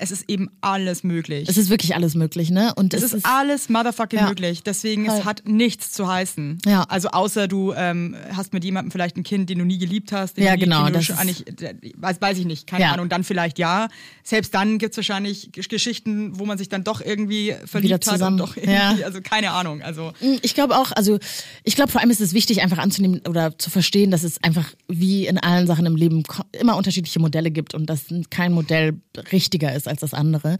[0.00, 1.48] Es ist eben alles möglich.
[1.48, 2.72] Es ist wirklich alles möglich, ne?
[2.76, 4.28] Und Es es, ist alles motherfucking Ja.
[4.28, 4.62] möglich.
[4.62, 5.18] Deswegen, Voll.
[5.18, 6.58] es hat nichts zu heißen.
[6.66, 6.84] Ja.
[6.84, 10.36] Also außer du ähm, hast mit jemandem vielleicht ein Kind, den du nie geliebt hast.
[10.36, 12.84] Den Ja, du, genau, Den das schon ist- eigentlich, äh, weiß, weiß ich nicht, keine
[12.84, 12.92] Ja.
[12.92, 13.08] Ahnung.
[13.08, 13.88] Dann vielleicht ja.
[14.22, 18.40] Selbst dann gibt's wahrscheinlich Gesch- Geschichten, wo man sich dann doch irgendwie verliebt hat zusammen.
[18.40, 18.94] und doch irgendwie, Ja.
[19.04, 19.82] also keine Ahnung.
[19.82, 21.18] Also Ich glaube auch, also
[21.64, 24.66] ich glaube vor allem ist es wichtig, einfach anzunehmen oder zu verstehen, dass es einfach
[24.86, 29.00] wie in allen Sachen im Leben immer unterschiedliche Modelle gibt und dass kein Modell
[29.32, 30.58] richtiger ist als das andere.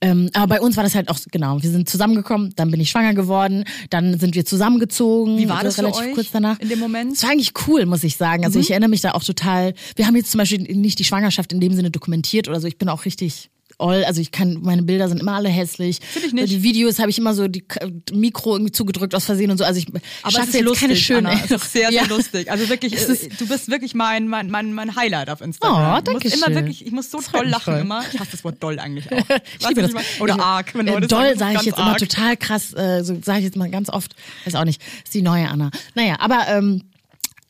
[0.00, 1.62] Ähm, aber bei uns war das halt auch genau.
[1.62, 5.38] Wir sind zusammengekommen, dann bin ich schwanger geworden, dann sind wir zusammengezogen.
[5.38, 6.58] Wie war das für relativ euch kurz danach?
[6.60, 7.12] in dem Moment?
[7.12, 8.40] Es war eigentlich cool, muss ich sagen.
[8.40, 8.46] Mhm.
[8.46, 9.74] Also ich erinnere mich da auch total.
[9.94, 12.66] Wir haben jetzt zum Beispiel nicht die Schwangerschaft in dem Sinne dokumentiert oder so.
[12.66, 16.00] Ich bin auch richtig all, also ich kann, meine Bilder sind immer alle hässlich.
[16.24, 16.50] ich nicht.
[16.50, 17.64] Die Videos habe ich immer so die
[18.12, 19.64] Mikro irgendwie zugedrückt aus Versehen und so.
[19.64, 19.86] Also ich
[20.22, 21.28] Aber es ist jetzt lustig, keine schöne.
[21.30, 21.40] Anna.
[21.44, 22.04] Es ist sehr, sehr Ja.
[22.08, 22.50] lustig.
[22.50, 25.94] Also wirklich, Es ist- du bist wirklich mein, mein, mein, mein Highlight auf Instagram.
[25.94, 26.54] Oh, ich danke muss immer schön.
[26.54, 27.78] wirklich, ich muss so Das mich lachen voll.
[27.82, 28.02] immer.
[28.12, 29.18] Ich hasse das Wort doll eigentlich auch.
[29.60, 29.92] Ich liebe das.
[30.20, 31.98] Oder Ich- arg, wenn äh, Doll sage ich jetzt immer arg.
[31.98, 35.22] total krass, äh, so sage ich jetzt mal ganz oft, weiß auch nicht, ist die
[35.22, 35.70] neue Anna.
[35.94, 36.82] Naja, aber ähm,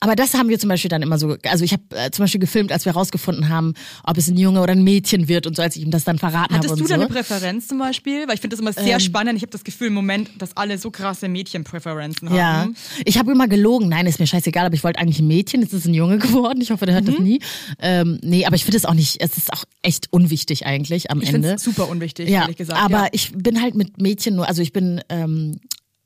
[0.01, 2.41] Aber das haben wir zum Beispiel dann immer so, also ich habe äh, zum Beispiel
[2.41, 3.73] gefilmt, als wir rausgefunden haben,
[4.05, 6.19] ob es ein Junge oder ein Mädchen wird und so, als ich ihm das dann
[6.19, 7.01] verraten habe Hattest und du da so.
[7.01, 8.29] eine Präferenz zum Beispiel?
[8.29, 9.37] Weil ich finde das immer sehr spannend.
[9.37, 12.37] Ich habe das Gefühl im Moment, dass alle so krasse Mädchenpräferenzen haben.
[12.37, 12.69] Ja,
[13.05, 13.89] ich habe immer gelogen.
[13.89, 15.63] Nein, ist mir scheißegal, aber ich wollte eigentlich ein Mädchen.
[15.63, 16.61] Jetzt ist es ein Junge geworden.
[16.61, 17.11] Ich hoffe, der hört Mhm.
[17.13, 17.41] das nie.
[17.81, 21.21] Ähm, nee, aber ich finde es auch nicht, es ist auch echt unwichtig eigentlich am
[21.23, 21.55] Ich Ende.
[21.55, 22.79] es super unwichtig, ja, ehrlich gesagt.
[22.81, 23.09] aber ja.
[23.13, 25.59] ich bin halt mit Mädchen nur, also ich bin ähm,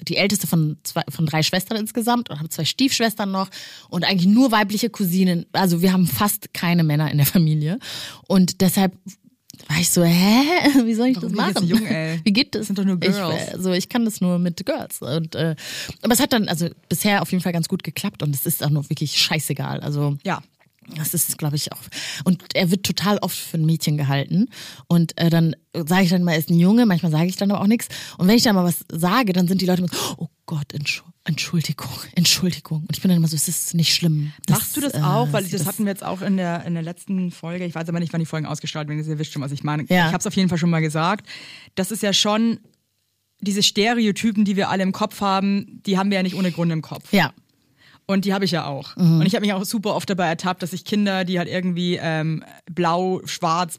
[0.09, 3.49] die älteste von zwei, von drei Schwestern insgesamt und habe zwei Stiefschwestern noch
[3.89, 5.47] und eigentlich nur weibliche Cousinen.
[5.53, 7.79] Also wir haben fast keine Männer in der Familie
[8.29, 8.93] und deshalb
[9.69, 10.43] war ich so, hä,
[10.85, 11.87] wie soll ich Warum das ich machen?
[11.87, 12.21] ey?
[12.25, 12.61] Wie geht das?
[12.61, 13.55] Das sind doch nur Ich, Girls.
[13.55, 15.55] äh, so, ich kann das nur mit Girls und äh,
[16.03, 18.65] aber es hat dann also bisher auf jeden Fall ganz gut geklappt und es ist
[18.65, 19.81] auch noch wirklich scheißegal.
[19.81, 20.41] Also ja.
[20.97, 21.81] Das ist, glaube ich, auch.
[22.25, 24.49] Und er wird total oft für ein Mädchen gehalten.
[24.89, 27.51] Und äh, dann sage ich dann mal, er ist ein Junge, manchmal sage ich dann
[27.51, 27.89] aber auch nichts.
[28.19, 30.73] Und wenn ich dann mal was sage, dann sind die Leute immer so, oh Gott,
[30.73, 32.81] Entschu Entschuldigung, Entschuldigung.
[32.81, 34.33] Und ich bin dann immer so, es ist nicht schlimm.
[34.47, 35.33] Das, Machst du das äh, auch?
[35.33, 37.67] Weil das, hatten wir jetzt auch in der, in der letzten Folge.
[37.67, 39.05] Ich weiß aber nicht, wann die Folgen ausgestrahlt werden.
[39.05, 39.85] Ihr wisst schon, was ich meine.
[39.85, 40.07] Ja.
[40.07, 41.29] Ich habe es auf jeden Fall schon mal gesagt.
[41.75, 42.61] Das ist ja schon
[43.41, 46.73] diese Stereotypen, die wir alle im Kopf haben, die haben wir ja nicht ohne Grund
[46.73, 47.13] im Kopf.
[47.13, 47.33] Ja.
[48.11, 48.97] Und die habe ich ja auch.
[48.97, 49.21] Mhm.
[49.21, 51.99] Und ich habe mich auch super oft dabei ertappt, dass ich Kinder, die halt irgendwie
[52.03, 53.79] ähm, blau, schwarz,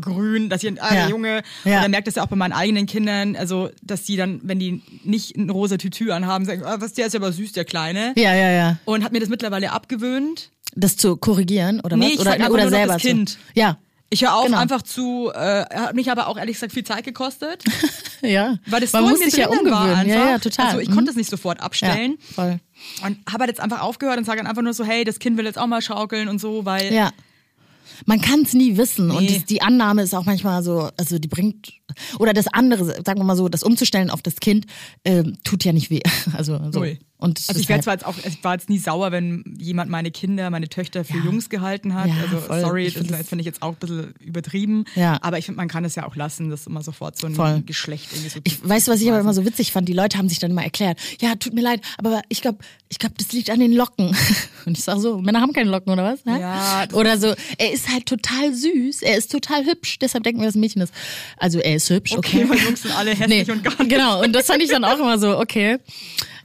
[0.00, 1.08] grün, dass ich ah, Ja.
[1.08, 1.80] Junge, Ja.
[1.80, 4.82] oder merkt das ja auch bei meinen eigenen Kindern, also dass die dann, wenn die
[5.04, 8.12] nicht ein rosa Tütü anhaben, sagen, ah, was, der ist ja aber süß, der Kleine.
[8.16, 8.78] Ja, ja, ja.
[8.84, 10.50] Und hat mir das mittlerweile abgewöhnt.
[10.74, 12.12] Das zu korrigieren oder Nee, was?
[12.14, 13.38] ich Oder, einfach oder noch selber das zu- Kind.
[13.54, 13.78] Ja.
[14.08, 14.58] Ich höre auf Genau.
[14.58, 17.64] einfach zu, äh, hat mich aber auch ehrlich gesagt viel Zeit gekostet,
[18.22, 18.56] Ja.
[18.66, 20.08] weil das Man so muss sich ja umgewöhnen.
[20.08, 20.66] Ja, ja, total.
[20.66, 20.94] Also ich Mhm.
[20.94, 22.12] konnte es nicht sofort abstellen.
[22.18, 22.60] Ja, voll.
[23.04, 25.36] Und habe halt jetzt einfach aufgehört und sage dann einfach nur so, hey, das Kind
[25.36, 27.10] will jetzt auch mal schaukeln und so, weil Ja.
[28.04, 29.34] Man kann es nie wissen und Nee.
[29.34, 31.72] das, die Annahme ist auch manchmal so, also die bringt
[32.18, 34.66] oder das andere, sagen wir mal so, das umzustellen auf das Kind
[35.04, 36.00] ähm, tut ja nicht weh.
[36.36, 36.80] Also so.
[36.80, 36.98] Null.
[37.18, 40.10] Und Also ich deshalb- zwar jetzt auch, ich war jetzt nie sauer, wenn jemand meine
[40.10, 42.08] Kinder, meine Töchter für Jungs gehalten hat.
[42.08, 42.60] Ja, also voll.
[42.60, 44.84] sorry, Ich das find das- finde ich jetzt auch ein bisschen übertrieben.
[44.96, 45.16] Ja.
[45.22, 47.62] Aber ich finde, man kann es ja auch lassen, das immer sofort so ein Voll.
[47.64, 49.88] Geschlecht irgendwie so Ich weißt du, was ich aber immer so witzig fand?
[49.88, 52.58] Die Leute haben sich dann immer erklärt, ja, tut mir leid, aber ich glaube,
[52.90, 54.14] ich glaube, das liegt an den Locken.
[54.66, 56.20] Und ich sag so, Männer haben keine Locken oder was?
[56.26, 56.38] Hä?
[56.38, 60.46] Ja, Oder so, er ist halt total süß, er ist total hübsch, deshalb denken wir,
[60.48, 60.92] dass ein Mädchen ist.
[61.38, 62.44] Also er ist hübsch, okay.
[62.44, 63.88] Okay, weil Jungs sind alle hässlich und gar nicht.
[63.90, 65.78] Genau, und das fand ich dann auch immer so, okay.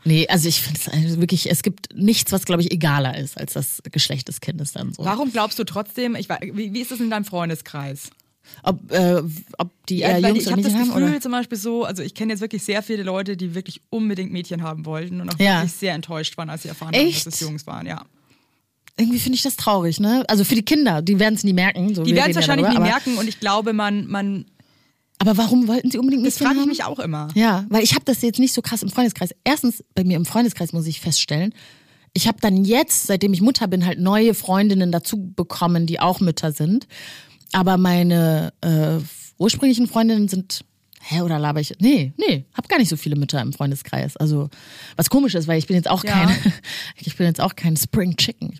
[0.03, 3.37] Nee, also ich finde es also wirklich, es gibt nichts, was, glaube ich, egaler ist
[3.37, 5.05] als das Geschlecht des Kindes dann so.
[5.05, 8.09] Warum glaubst du trotzdem, ich, wie, wie ist das in deinem Freundeskreis?
[8.63, 9.21] Ob, äh,
[9.59, 11.03] ob die Ja, eher weil Jungs ich oder habe das Gefühl haben?
[11.03, 11.21] Oder?
[11.21, 14.63] zum Beispiel so, also ich kenne jetzt wirklich sehr viele Leute, die wirklich unbedingt Mädchen
[14.63, 15.59] haben wollten und auch Ja.
[15.61, 17.25] wirklich sehr enttäuscht waren, als sie erfahren haben, Echt?
[17.27, 18.03] dass es Jungs waren, ja.
[18.97, 20.25] Irgendwie finde ich das traurig, ne?
[20.27, 21.95] Also für die Kinder, die werden es nie merken.
[21.95, 24.45] So, Die werden es wahrscheinlich darüber, nie merken und ich glaube, man, man
[25.21, 26.69] Aber warum wollten sie unbedingt das frage ich haben?
[26.69, 27.27] mich auch immer.
[27.35, 29.29] Ja, weil ich habe das jetzt nicht so krass im Freundeskreis.
[29.43, 31.53] Erstens, bei mir im Freundeskreis muss ich feststellen,
[32.13, 36.19] ich habe dann jetzt, seitdem ich Mutter bin, halt neue Freundinnen dazu bekommen, die auch
[36.19, 36.87] Mütter sind.
[37.53, 38.97] Aber meine äh,
[39.37, 40.65] ursprünglichen Freundinnen sind
[41.03, 41.73] Hä, oder laber ich?
[41.79, 44.17] Nee, nee, hab gar nicht so viele Mütter im Freundeskreis.
[44.17, 44.49] Also,
[44.97, 46.11] was komisch ist, weil ich bin jetzt auch Ja.
[46.25, 46.53] kein,
[46.97, 48.59] ich bin jetzt auch kein Spring Chicken.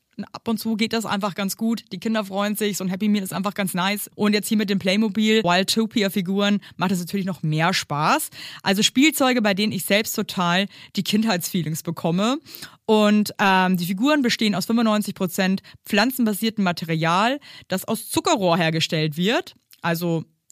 [0.33, 1.83] Ab und zu geht das einfach ganz gut.
[1.91, 2.77] Die Kinder freuen sich.
[2.77, 4.09] So ein Happy Meal ist einfach ganz nice.
[4.15, 8.29] Und jetzt hier mit den Playmobil Wildtopia-Figuren macht es natürlich noch mehr Spaß.
[8.61, 12.39] Also Spielzeuge, bei denen ich selbst total die Kindheitsfeelings bekomme.
[12.85, 19.55] Und ähm, die Figuren bestehen aus 95% pflanzenbasiertem Material, das aus Zuckerrohr hergestellt wird.
[19.81, 20.25] Also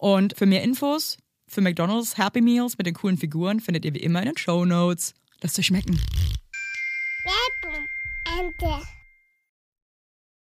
[0.00, 3.98] Und für mehr Infos für McDonald's Happy Meals mit den coolen Figuren findet ihr wie
[3.98, 5.12] immer in den Show Notes.
[5.42, 6.00] Lasst euch schmecken.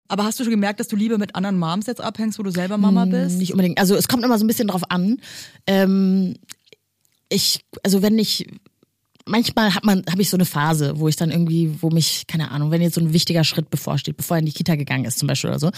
[0.09, 2.51] Aber hast du schon gemerkt, dass du lieber mit anderen Moms jetzt abhängst, wo du
[2.51, 3.31] selber Mama bist?
[3.31, 3.79] Hm, Nicht unbedingt.
[3.79, 5.19] Also es kommt immer so ein bisschen drauf an.
[5.65, 6.35] Ähm,
[7.29, 8.47] ich, also wenn ich
[9.25, 12.51] manchmal hat man, habe ich so eine Phase, wo ich dann irgendwie, wo mich, keine
[12.51, 15.19] Ahnung, wenn jetzt so ein wichtiger Schritt bevorsteht, bevor er in die Kita gegangen ist
[15.19, 15.71] zum Beispiel oder so,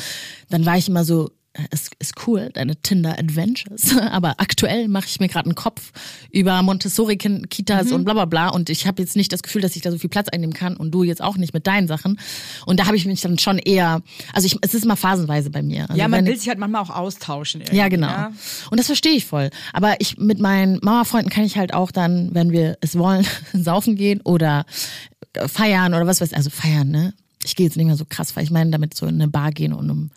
[0.49, 1.31] dann war ich immer so,
[1.71, 3.97] es ist cool, deine Tinder Adventures.
[4.11, 5.91] Aber aktuell mache ich mir gerade einen Kopf
[6.31, 7.93] über Montessori-Kitas Mhm.
[7.93, 8.49] und bla bla bla.
[8.49, 10.77] Und ich habe jetzt nicht das Gefühl, dass ich da so viel Platz einnehmen kann
[10.77, 12.19] und du jetzt auch nicht mit deinen Sachen.
[12.65, 14.01] Und da habe ich mich dann schon eher,
[14.33, 15.89] also ich, es ist mal phasenweise bei mir.
[15.89, 17.61] Also Ja, man will sich halt manchmal auch austauschen.
[17.61, 18.07] Irgendwie, ja, genau.
[18.07, 18.31] Ja?
[18.69, 19.49] Und das verstehe ich voll.
[19.73, 23.95] Aber ich mit meinen Mama-Freunden kann ich halt auch dann, wenn wir es wollen, saufen
[23.95, 24.65] gehen oder
[25.33, 26.37] äh, feiern oder was weiß ich.
[26.37, 27.13] Also feiern, ne?
[27.43, 28.43] Ich gehe jetzt nicht mehr so krass feiern.
[28.45, 30.11] Ich meine damit so in eine Bar gehen und um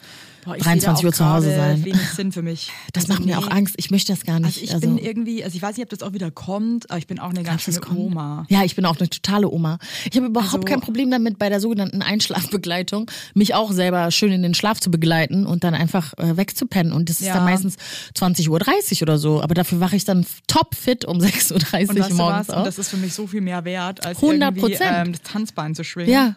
[0.45, 1.85] Boah, ich sehe da 23 auch Uhr zu Hause sein.
[1.85, 2.71] Wenig Sinn für mich.
[2.93, 3.43] Das Also macht mir nee.
[3.45, 3.75] auch Angst.
[3.79, 4.61] Ich möchte das gar nicht.
[4.61, 7.07] Also ich bin irgendwie, also ich weiß nicht, ob das auch wieder kommt, aber ich
[7.07, 7.81] bin auch eine ganz schöne?
[7.95, 8.45] Oma.
[8.51, 9.79] Ja, ich bin auch eine totale Oma.
[10.11, 14.33] Ich habe überhaupt Also- kein Problem damit, bei der sogenannten Einschlafbegleitung mich auch selber schön
[14.33, 16.93] in den Schlaf zu begleiten und dann einfach äh, wegzupennen.
[16.93, 17.35] Und das ist Ja.
[17.35, 17.77] dann meistens
[18.17, 19.41] 20.30 Uhr oder so.
[19.43, 22.49] Aber dafür wache ich dann topfit um 6.30 Und Uhr weißt morgens was?
[22.49, 22.65] Und auf.
[22.65, 25.85] das ist für mich so viel mehr wert, als 100 irgendwie ähm, das Tanzbein zu
[25.85, 26.13] schwingen.
[26.13, 26.37] Ja.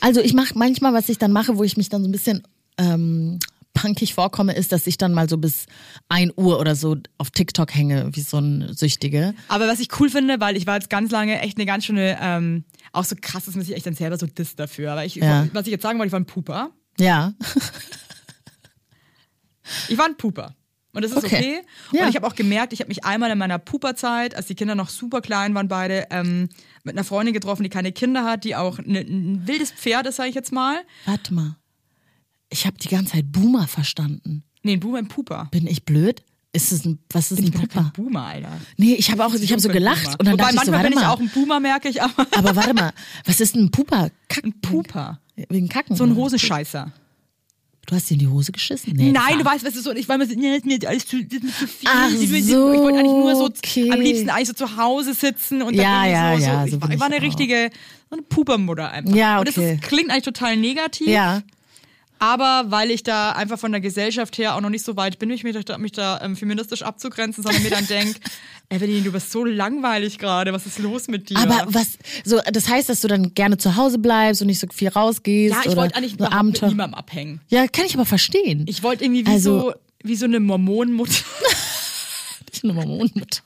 [0.00, 2.42] Also ich mache manchmal, was ich dann mache, wo ich mich dann so ein bisschen
[2.78, 3.38] ähm,
[3.74, 5.66] punkig vorkomme, ist, dass ich dann mal so bis
[6.08, 9.34] 1 Uhr oder so auf TikTok hänge, wie so ein Süchtige.
[9.48, 12.18] Aber was ich cool finde, weil ich war jetzt ganz lange echt eine ganz schöne,
[12.20, 14.92] ähm, auch so krass, dass man sich echt dann selber so disst dafür.
[14.92, 15.46] Aber ich, Ja.
[15.52, 16.70] was ich jetzt sagen wollte, ich war ein Puper.
[16.98, 17.34] Ja.
[19.88, 20.54] Ich war ein Puper.
[20.94, 21.36] Und das ist okay.
[21.36, 21.60] Okay.
[21.92, 22.02] Ja.
[22.04, 24.74] Und ich habe auch gemerkt, ich habe mich einmal in meiner Puperzeit, als die Kinder
[24.74, 26.48] noch super klein waren, beide, ähm,
[26.82, 30.16] mit einer Freundin getroffen, die keine Kinder hat, die auch ne, ein wildes Pferd ist,
[30.16, 30.80] sage ich jetzt mal.
[31.04, 31.56] Warte mal.
[32.50, 34.44] Ich habe die ganze Zeit Boomer verstanden.
[34.62, 35.48] Nee, ein Boomer, ein Puper.
[35.50, 36.22] Bin ich blöd?
[36.52, 37.82] Ist es ein, was ist ein Ich bin Pooper?
[37.82, 38.60] kein Boomer, Alter.
[38.78, 40.16] Nee, ich habe auch, ich habe so bin gelacht Boomer.
[40.18, 42.26] und dann Wobei dachte ich so, warte bin ich auch ein Boomer, merke ich, aber
[42.36, 42.92] aber warte mal,
[43.26, 44.10] was ist ein Puper?
[44.28, 45.20] Kack, ein Puper.
[45.50, 45.94] Wegen Kacken.
[45.94, 46.16] So ein?
[46.16, 46.92] Hosenscheißer.
[47.86, 48.92] Du hast dir in die Hose geschissen?
[48.94, 51.58] Nee, Nein, du weißt, was ist so, ich war mir nee, alles zu, das ist
[51.58, 51.88] zu viel.
[51.90, 53.90] Ach ich, so, ich wollte eigentlich nur so, okay.
[53.90, 56.76] am liebsten eigentlich so zu Hause sitzen und dann Ja, ja, so, ja, so, so
[56.76, 57.22] ich, war, bin ich war eine auch.
[57.22, 57.70] richtige,
[58.10, 59.14] so eine Pupermutter einfach.
[59.14, 59.74] Ja, Und das okay.
[59.74, 61.06] ist, klingt eigentlich total negativ.
[61.08, 61.42] Ja.
[62.18, 65.28] Aber weil ich da einfach von der Gesellschaft her auch noch nicht so weit bin,
[65.28, 68.16] mich, mich da, mich da ähm, feministisch abzugrenzen, sondern mir dann denk,
[68.70, 71.38] Evelyn, du bist so langweilig gerade, was ist los mit dir?
[71.38, 74.66] Aber was, so, das heißt, dass du dann gerne zu Hause bleibst und nicht so
[74.72, 75.54] viel rausgehst?
[75.54, 77.40] ja, ich wollte eigentlich überhaupt mit niemandem abhängen.
[77.48, 78.64] Ja, kann ich aber verstehen.
[78.68, 81.12] Ich wollte irgendwie wie Also- so wie so eine Mormonenmutter.
[82.50, 83.42] Ich bin eine Mormonenmutter.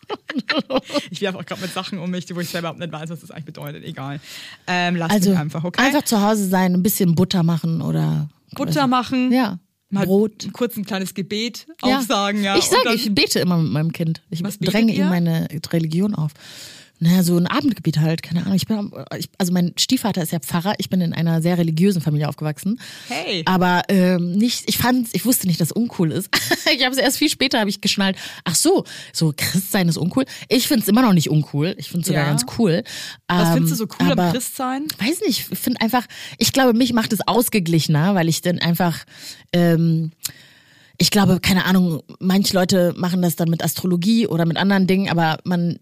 [1.10, 3.20] Ich werfe auch gerade mit Sachen um mich, wo ich selber überhaupt nicht weiß, was
[3.20, 3.84] das eigentlich bedeutet.
[3.84, 4.20] Egal.
[4.66, 5.82] Ähm, lass Also mich einfach, okay?
[5.82, 9.32] einfach zu Hause sein, ein bisschen Butter machen oder Butter machen.
[9.32, 9.58] Ja.
[9.90, 10.48] Mal Brot.
[10.54, 12.56] kurz ein kleines Gebet aufsagen, ja.
[12.56, 14.22] Ich sage, ich bete immer mit meinem Kind.
[14.30, 15.04] Ich dränge ihr?
[15.04, 16.32] ihm meine Religion auf.
[17.02, 18.54] Naja, so ein Abendgebet halt, keine Ahnung.
[18.54, 20.74] Ich bin, ich, also mein Stiefvater ist ja Pfarrer.
[20.78, 22.78] Ich bin in einer sehr religiösen Familie aufgewachsen.
[23.08, 23.42] Hey.
[23.44, 26.28] Aber ähm, nicht, ich fand, ich wusste nicht, dass es uncool ist.
[26.72, 28.16] ich habe es erst viel später habe ich geschnallt.
[28.44, 30.26] Ach so, so Christsein ist uncool.
[30.48, 31.74] Ich finde es immer noch nicht uncool.
[31.76, 32.28] Ich finde es sogar Ja.
[32.30, 32.84] ganz cool.
[33.26, 34.84] Was Ähm, findest du so cool aber, am Christsein?
[35.00, 36.06] Weiß nicht, ich finde einfach,
[36.38, 39.04] ich glaube, mich macht es ausgeglichener, weil ich dann einfach,
[39.52, 40.12] ähm,
[40.98, 45.08] ich glaube, keine Ahnung, manche Leute machen das dann mit Astrologie oder mit anderen Dingen,
[45.10, 45.80] aber man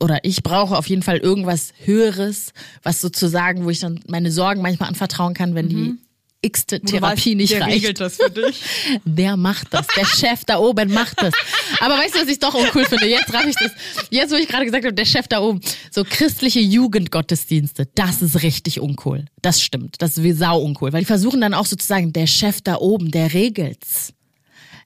[0.00, 4.62] oder ich brauche auf jeden Fall irgendwas Höheres, was sozusagen, wo ich dann meine Sorgen
[4.62, 5.94] manchmal anvertrauen kann, wenn die
[6.42, 6.80] x-te Mhm.
[6.82, 7.74] Wo du Therapie weißt, nicht der reicht.
[7.76, 8.62] regelt das für dich.
[9.04, 9.86] Der macht das.
[9.96, 11.32] Der Chef da oben macht das.
[11.80, 13.08] Aber weißt du, was ich doch uncool finde?
[13.08, 13.72] Jetzt raff ich das.
[14.10, 15.60] Jetzt, wo ich gerade gesagt habe, der Chef da oben.
[15.90, 17.88] So christliche Jugendgottesdienste.
[17.94, 19.24] Das ist richtig uncool.
[19.42, 19.96] Das stimmt.
[20.02, 20.92] Das ist wie sau uncool.
[20.92, 24.12] Weil die versuchen dann auch sozusagen, der Chef da oben, der regelt's.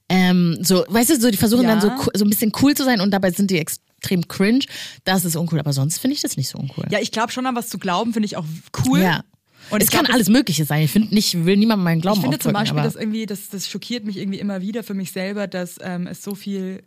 [0.09, 1.75] Ähm, so, weißt du, so, die versuchen Ja.
[1.75, 3.57] dann so, so ein bisschen cool zu sein und dabei sind die
[4.01, 4.65] extrem cringe.
[5.03, 5.59] Das ist uncool.
[5.59, 6.85] Aber sonst finde ich das nicht so uncool.
[6.89, 8.45] Ja, ich glaube schon an was zu glauben, finde ich auch
[8.85, 8.99] cool.
[8.99, 9.23] Ja.
[9.69, 10.83] Und es kann glaub, alles Mögliche sein.
[10.83, 13.69] Ich finde nicht, will niemandem meinen Glauben Ich finde zum Beispiel, dass irgendwie, das, das
[13.69, 16.83] schockiert mich irgendwie immer wieder für mich selber, dass ähm, es so viel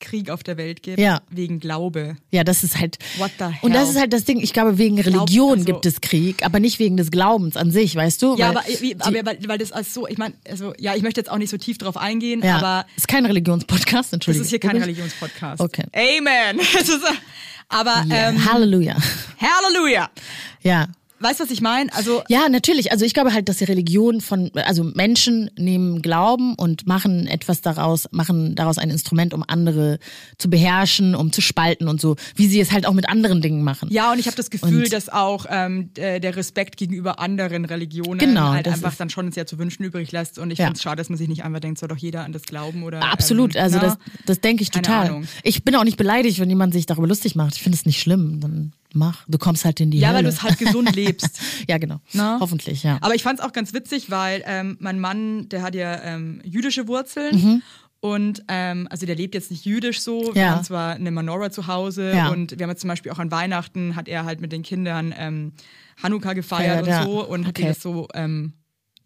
[0.00, 1.20] Krieg auf der Welt gibt Ja.
[1.30, 2.16] wegen Glaube.
[2.30, 2.98] Ja, das ist halt.
[3.18, 3.90] What the Und das hell?
[3.94, 4.40] ist halt das Ding.
[4.40, 7.94] Ich glaube, wegen Religion also- gibt es Krieg, aber nicht wegen des Glaubens an sich,
[7.94, 8.36] weißt du?
[8.36, 10.94] Ja, Weil aber, wie, die- aber weil, weil das als so, ich meine, also ja,
[10.96, 14.12] ich möchte jetzt auch nicht so tief drauf eingehen, ja, aber ist kein Religionspodcast, das
[14.14, 14.44] Entschuldigung.
[14.44, 15.60] ist hier kein Religionspodcast.
[15.60, 15.84] Okay.
[15.94, 16.60] Amen.
[17.72, 18.96] Aber Ja, ähm, Halleluja.
[19.40, 20.10] Halleluja.
[20.62, 20.88] Ja.
[21.20, 21.92] Weißt du, was ich meine?
[21.92, 22.92] Also Ja, natürlich.
[22.92, 27.60] Also ich glaube halt, dass die Religion von, also Menschen nehmen Glauben und machen etwas
[27.60, 29.98] daraus, machen daraus ein Instrument, um andere
[30.38, 33.62] zu beherrschen, um zu spalten und so, wie sie es halt auch mit anderen Dingen
[33.62, 33.88] machen.
[33.92, 37.64] Ja, und ich habe das Gefühl, Und- dass auch ähm, der der Respekt gegenüber anderen
[37.66, 40.38] Religionen Genau, halt einfach dann schon sehr zu wünschen übrig lässt.
[40.38, 40.66] Und ich Ja.
[40.66, 42.82] finde es schade, dass man sich nicht einfach denkt, soll doch jeder an das glauben
[42.82, 43.02] oder.
[43.02, 43.82] Absolut, ähm, also na?
[43.84, 45.22] das, das denke ich total.
[45.42, 47.56] Ich bin auch nicht beleidigt, wenn jemand sich darüber lustig macht.
[47.56, 48.40] Ich finde es nicht schlimm.
[48.40, 49.24] Dann mach.
[49.28, 50.16] Du kommst halt in die Ja, Hölle.
[50.18, 51.40] weil du es halt gesund lebst.
[51.68, 52.00] Ja, genau.
[52.12, 52.38] Na?
[52.40, 52.98] Hoffentlich, ja.
[53.00, 56.40] Aber ich fand es auch ganz witzig, weil ähm, mein Mann, der hat ja ähm,
[56.44, 57.36] jüdische Wurzeln.
[57.36, 57.62] Mhm.
[58.02, 60.28] Und ähm, also der lebt jetzt nicht jüdisch so.
[60.28, 60.34] Ja.
[60.34, 62.28] Wir haben zwar eine Menorah zu Hause Ja.
[62.30, 65.14] und wir haben jetzt zum Beispiel auch an Weihnachten hat er halt mit den Kindern
[65.16, 65.52] ähm,
[66.02, 67.02] Hanukkah gefeiert Feiert, und ja.
[67.04, 67.62] so und hat Okay.
[67.62, 68.54] ihnen das so ähm,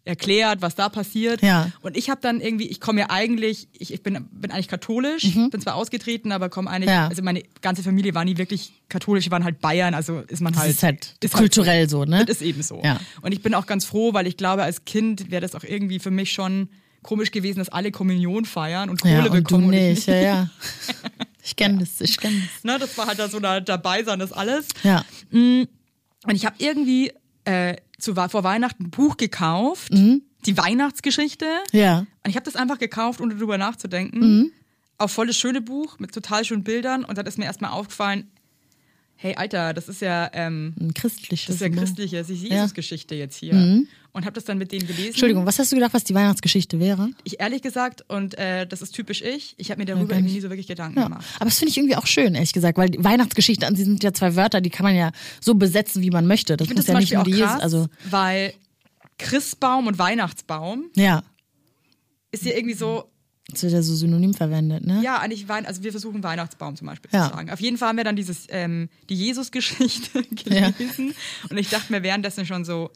[0.05, 1.41] erklärt, was da passiert.
[1.41, 1.71] Ja.
[1.81, 5.23] Und ich habe dann irgendwie, ich komme ja eigentlich, ich, ich bin, bin eigentlich katholisch,
[5.33, 6.93] bin zwar ausgetreten, aber komme eigentlich, Mhm.
[6.95, 7.07] Ja.
[7.07, 10.53] also meine ganze Familie war nie wirklich katholisch, wir waren halt Bayern, also ist man
[10.53, 10.71] Das halt.
[10.71, 12.23] ist halt ist kulturell so, ne?
[12.25, 12.81] das ist eben so.
[12.83, 12.99] Ja.
[13.23, 15.97] Und ich bin auch ganz froh, weil ich glaube, als Kind wäre das auch irgendwie
[15.99, 16.69] für mich schon
[17.01, 19.65] komisch gewesen, dass alle Kommunion feiern und Kohle ja, und du bekommen.
[19.65, 20.49] und ich nicht, ja, ja.
[21.43, 22.63] Ich kenne das, ich kenne das.
[22.63, 24.67] Ne, das war halt da so da, dabei sein, das alles.
[24.83, 25.03] Ja.
[25.31, 25.67] Und
[26.33, 27.11] ich habe irgendwie
[27.45, 30.21] äh, zu, vor Weihnachten ein Buch gekauft, Mhm.
[30.45, 31.45] die Weihnachtsgeschichte.
[31.71, 31.99] Ja.
[31.99, 34.19] Und ich habe das einfach gekauft, ohne drüber nachzudenken.
[34.19, 34.51] Mhm.
[34.97, 37.03] Auch voll das schöne Buch mit total schönen Bildern.
[37.03, 38.29] Und dann ist mir erstmal aufgefallen,
[39.15, 41.47] hey Alter, das ist ja, ähm, Ein christliches.
[41.47, 41.77] das ist ja Buch.
[41.77, 42.41] christliche, das ist.
[42.43, 42.47] Mhm.
[42.51, 43.85] Jesus-Geschichte jetzt hier.
[44.15, 45.07] Und habe das dann mit denen gelesen.
[45.09, 47.09] Entschuldigung, was hast du gedacht, was die Weihnachtsgeschichte wäre?
[47.25, 50.39] Ich ehrlich gesagt, und äh, das ist typisch ich, ich habe mir darüber irgendwie nie
[50.39, 51.03] so wirklich Gedanken Ja.
[51.09, 51.25] gemacht.
[51.35, 54.01] Aber das finde ich irgendwie auch schön, ehrlich gesagt, weil die Weihnachtsgeschichte an sich sind
[54.05, 56.55] ja zwei Wörter, die kann man ja so besetzen, wie man möchte.
[56.55, 58.53] Das Ich muss das ja nicht nur die krass, Jesus, also weil
[59.17, 61.21] Christbaum und Weihnachtsbaum ja,
[62.31, 63.09] ist ja irgendwie so,
[63.49, 65.01] das wird ja so synonym verwendet, ne?
[65.03, 67.27] ja, eigentlich Wein, also wir versuchen Weihnachtsbaum zum Beispiel Ja.
[67.29, 67.49] zu sagen.
[67.49, 71.13] Auf jeden Fall haben wir dann dieses, ähm, die Jesus-Geschichte gelesen
[71.49, 72.91] und ich dachte mir währenddessen schon so,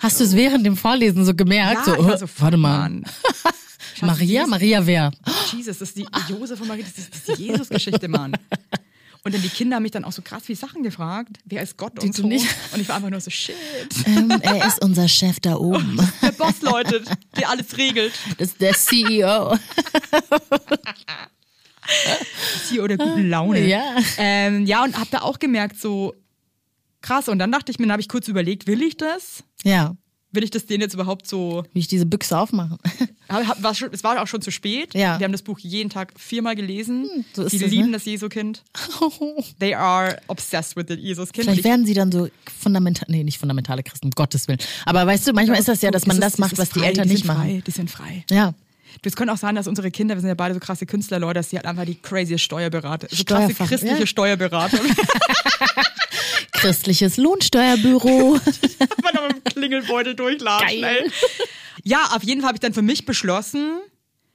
[0.00, 1.84] Hast du es während dem Vorlesen so gemerkt?
[1.84, 2.78] so, ja, war oh, so, warte mal.
[2.90, 3.04] Mann.
[4.00, 4.26] Maria?
[4.42, 5.10] Jesus- Maria wer?
[5.52, 8.32] Jesus, das ist die die Josef und Maria, das ist, die Jesus-Geschichte, Mann.
[9.24, 11.38] Und dann die Kinder haben mich dann auch so krass viele Sachen gefragt.
[11.44, 12.26] Wer ist Gott Die und so.
[12.28, 13.56] nicht- Und ich war einfach nur so, shit.
[14.06, 15.98] ähm, er ist unser Chef da oben.
[16.22, 18.12] Der Boss läutet, der alles regelt.
[18.38, 19.58] Das ist der CEO.
[22.68, 23.66] CEO der guten Laune.
[23.66, 23.96] Ja.
[24.18, 26.14] Ähm, ja, und hab da auch gemerkt, so
[27.02, 27.28] krass.
[27.28, 29.42] Und dann dachte ich mir, dann habe ich kurz überlegt, will ich das?
[29.64, 29.94] Ja,
[30.30, 31.64] Will ich das denen jetzt überhaupt so.
[31.72, 32.76] wie ich diese Büchse aufmache.
[33.30, 34.92] Hab, hab, war schon, es war auch schon zu spät.
[34.94, 35.14] Ja.
[35.14, 37.24] Hm, Wir haben das Buch jeden Tag viermal gelesen.
[37.32, 37.92] so ist Die das, lieben ne?
[37.92, 38.62] das Jesu-Kind.
[39.58, 41.46] They are obsessed with the Jesus-Kind.
[41.46, 42.28] Vielleicht werden sie dann so
[42.60, 44.58] fundamental, nee, nicht fundamentale Christen, um Gottes Willen.
[44.84, 46.80] Aber weißt du, manchmal ist das ja, dass man das, ist- macht, ist was die
[46.80, 47.48] frei, Eltern die nicht sind machen.
[47.48, 48.24] Frei, die sind frei.
[48.30, 48.52] Ja.
[49.00, 51.34] Du, es könnte auch sein, dass unsere Kinder, wir sind ja beide so krasse Künstlerleute,
[51.38, 54.06] dass die halt einfach die crazy Steuerberater, so krasse christliche ja.
[54.06, 54.78] Steuerberater.
[56.58, 58.38] Christliches Lohnsteuerbüro.
[59.02, 60.16] man noch mit dem Klingelbeutel
[60.60, 60.84] Geil.
[60.84, 61.10] ey.
[61.84, 63.78] Ja, auf jeden Fall habe ich dann für mich beschlossen,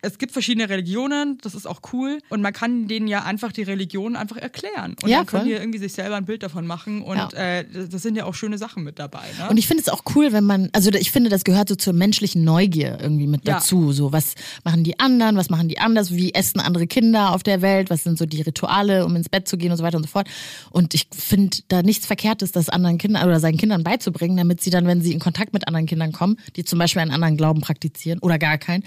[0.05, 2.19] es gibt verschiedene Religionen, das ist auch cool.
[2.29, 4.95] Und man kann denen ja einfach die Religion einfach erklären.
[5.01, 5.49] Und Ja, dann können voll.
[5.53, 7.01] die irgendwie sich selber ein Bild davon machen.
[7.01, 7.29] Und Ja.
[7.31, 9.23] äh, das sind ja auch schöne Sachen mit dabei.
[9.39, 9.47] Ne?
[9.49, 11.93] Und ich finde es auch cool, wenn man, also ich finde, das gehört so zur
[11.93, 13.55] menschlichen Neugier irgendwie mit Ja.
[13.55, 13.93] dazu.
[13.93, 14.35] So, was
[14.65, 18.03] machen die anderen, was machen die anders, wie essen andere Kinder auf der Welt, was
[18.03, 20.27] sind so die Rituale, um ins Bett zu gehen und so weiter und so fort.
[20.69, 24.69] Und ich finde da nichts Verkehrtes, das anderen Kindern oder seinen Kindern beizubringen, damit sie
[24.69, 27.61] dann, wenn sie in Kontakt mit anderen Kindern kommen, die zum Beispiel einen anderen Glauben
[27.61, 28.83] praktizieren oder gar keinen,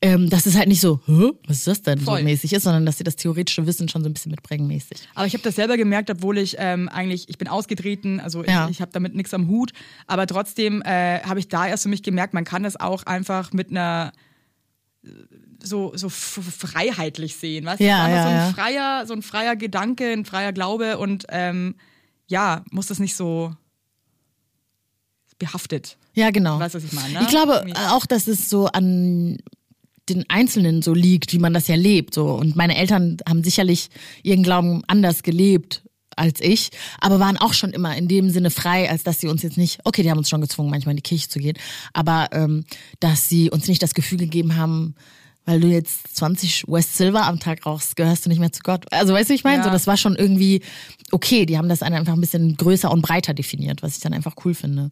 [0.00, 2.18] ähm, dass es halt nicht so, was ist das denn Voll.
[2.18, 4.98] so mäßig ist, sondern dass sie das theoretische Wissen schon so ein bisschen mitbringen mäßig.
[5.14, 8.50] Aber ich habe das selber gemerkt, obwohl ich ähm, eigentlich, ich bin ausgetreten, also ich,
[8.50, 8.68] Ja.
[8.68, 9.72] ich habe damit nichts am Hut.
[10.06, 13.52] Aber trotzdem äh, habe ich da erst für mich gemerkt, man kann das auch einfach
[13.52, 14.12] mit einer
[15.62, 17.64] so, so freiheitlich sehen.
[17.64, 17.80] Weißt?
[17.80, 21.74] Ja, ja, so ein freier, so ein freier Gedanke, ein freier Glaube und ähm,
[22.28, 23.54] ja, muss das nicht so
[25.38, 25.96] behaftet.
[26.14, 26.58] Ja, genau.
[26.58, 27.14] Weißt du, was ich meine?
[27.14, 27.20] Ne?
[27.22, 29.38] Ich glaube auch, dass es so an
[30.08, 32.14] den Einzelnen so liegt, wie man das ja lebt.
[32.14, 32.26] So.
[32.26, 33.88] Und meine Eltern haben sicherlich
[34.22, 35.82] ihren Glauben anders gelebt
[36.16, 39.42] als ich, aber waren auch schon immer in dem Sinne frei, als dass sie uns
[39.42, 41.56] jetzt nicht, okay, die haben uns schon gezwungen, manchmal in die Kirche zu gehen,
[41.92, 42.64] aber ähm,
[42.98, 44.96] dass sie uns nicht das Gefühl gegeben haben,
[45.48, 48.84] weil du jetzt 20 West Silver am Tag rauchst, gehörst du nicht mehr zu Gott.
[48.92, 49.58] Also weißt du, ich meine?
[49.58, 49.64] Ja.
[49.64, 50.60] So, das war schon irgendwie
[51.10, 51.46] okay.
[51.46, 54.52] Die haben das einfach ein bisschen größer und breiter definiert, was ich dann einfach cool
[54.52, 54.90] finde.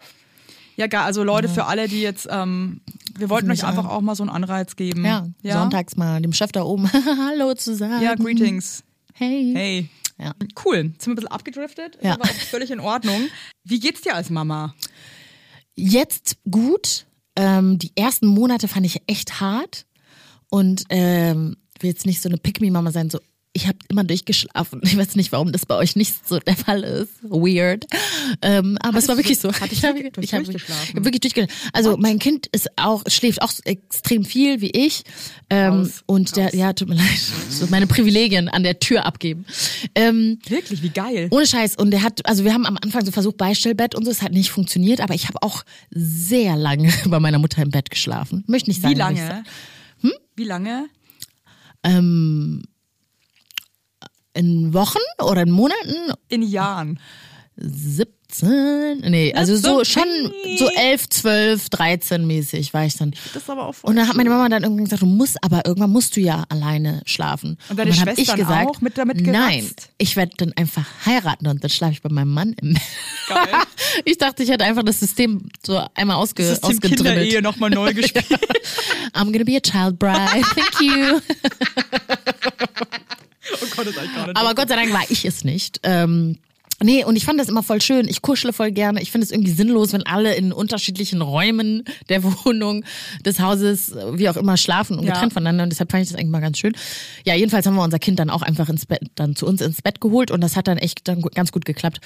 [0.77, 2.81] Ja, gar, also Leute, für alle, die jetzt, ähm,
[3.19, 5.05] wir wollten euch einfach auch mal so einen Anreiz geben.
[5.05, 8.03] Ja, sonntags mal dem Chef da oben Hallo zu sagen.
[8.03, 8.85] Ja, greetings.
[9.15, 9.53] Hey.
[9.55, 9.89] Hey.
[10.19, 10.35] Ja.
[10.65, 10.93] Cool.
[10.99, 12.15] Sind wir ein bisschen abgedriftet, Ja.
[12.15, 13.29] aber auch völlig in Ordnung.
[13.65, 14.75] Wie geht's dir als Mama?
[15.75, 17.07] Jetzt gut.
[17.37, 19.87] Ähm, die ersten Monate fand ich echt hart
[20.49, 23.19] und ähm, will jetzt nicht so eine Pick-me-Mama sein, so
[23.57, 24.81] ich habe immer durchgeschlafen.
[24.85, 27.23] Ich weiß nicht, warum das bei euch nicht so der Fall ist.
[27.23, 27.87] Weird.
[28.43, 29.49] Ähm, aber es war wirklich so.
[29.53, 30.85] hattest Ich du habe ich hab, durchgeschlafen?
[30.91, 31.71] ich hab wirklich durchgeschlafen.
[31.73, 35.03] Also mein Kind ist auch schläft auch extrem viel wie ich.
[35.51, 36.55] Ähm, Raus, und der raus.
[36.55, 39.47] ja tut mir leid, so meine Privilegien an der Tür abgeben.
[39.95, 41.29] Ähm, Wirklich, wie geil.
[41.31, 41.77] Ohne Scheiß.
[41.77, 44.33] Und der hat, also wir haben am Anfang so versucht, Beistellbett und so, es hat
[44.33, 48.45] nicht funktioniert, aber ich habe auch sehr lange bei meiner Mutter im Bett geschlafen.
[48.47, 48.91] Möchte nicht sagen.
[48.91, 49.45] Wie ich lange?
[50.03, 50.87] sag- Wie lange?
[51.83, 52.63] Ähm,
[54.37, 56.13] in Wochen oder in Monaten?
[56.29, 57.01] In Jahren.
[57.57, 59.01] Sieb, 13?
[59.09, 63.13] Nee, also so so schon so 11, 12, 13 mäßig war ich dann.
[63.33, 65.43] Das ist aber auch voll Und dann hat meine Mama dann irgendwann gesagt, du musst
[65.43, 67.59] aber irgendwann musst du ja alleine schlafen.
[67.69, 69.91] Und deine dann hab Schwestern ich gesagt, auch mit damit Nein, geratzt?
[69.99, 72.83] ich werde dann einfach heiraten und dann schlafe ich bei meinem Mann im Bett.
[73.29, 73.47] Geil.
[74.05, 77.15] Ich dachte, ich hätte einfach das System so einmal ausge Das System ausgedribbelt.
[77.15, 78.27] Kinderehe nochmal neu gespielt.
[79.15, 80.45] I'm gonna be a child bride.
[80.55, 81.21] Thank you.
[83.77, 85.81] Gott, das ist eigentlich gar nicht Aber Gott sei Dank war ich es nicht.
[85.83, 86.39] Ähm,
[86.83, 88.07] Nee, und ich fand das immer voll schön.
[88.07, 89.01] Ich kuschle voll gerne.
[89.01, 92.85] Ich finde es irgendwie sinnlos, wenn alle in unterschiedlichen Räumen der Wohnung,
[93.25, 95.15] des Hauses, wie auch immer, schlafen und Ja.
[95.15, 95.63] getrennt voneinander.
[95.65, 96.75] Und deshalb fand ich das eigentlich mal ganz schön.
[97.25, 99.81] Ja, jedenfalls haben wir unser Kind dann auch einfach ins Bett, dann zu uns ins
[99.81, 102.01] Bett geholt und das hat dann echt dann ganz gut geklappt.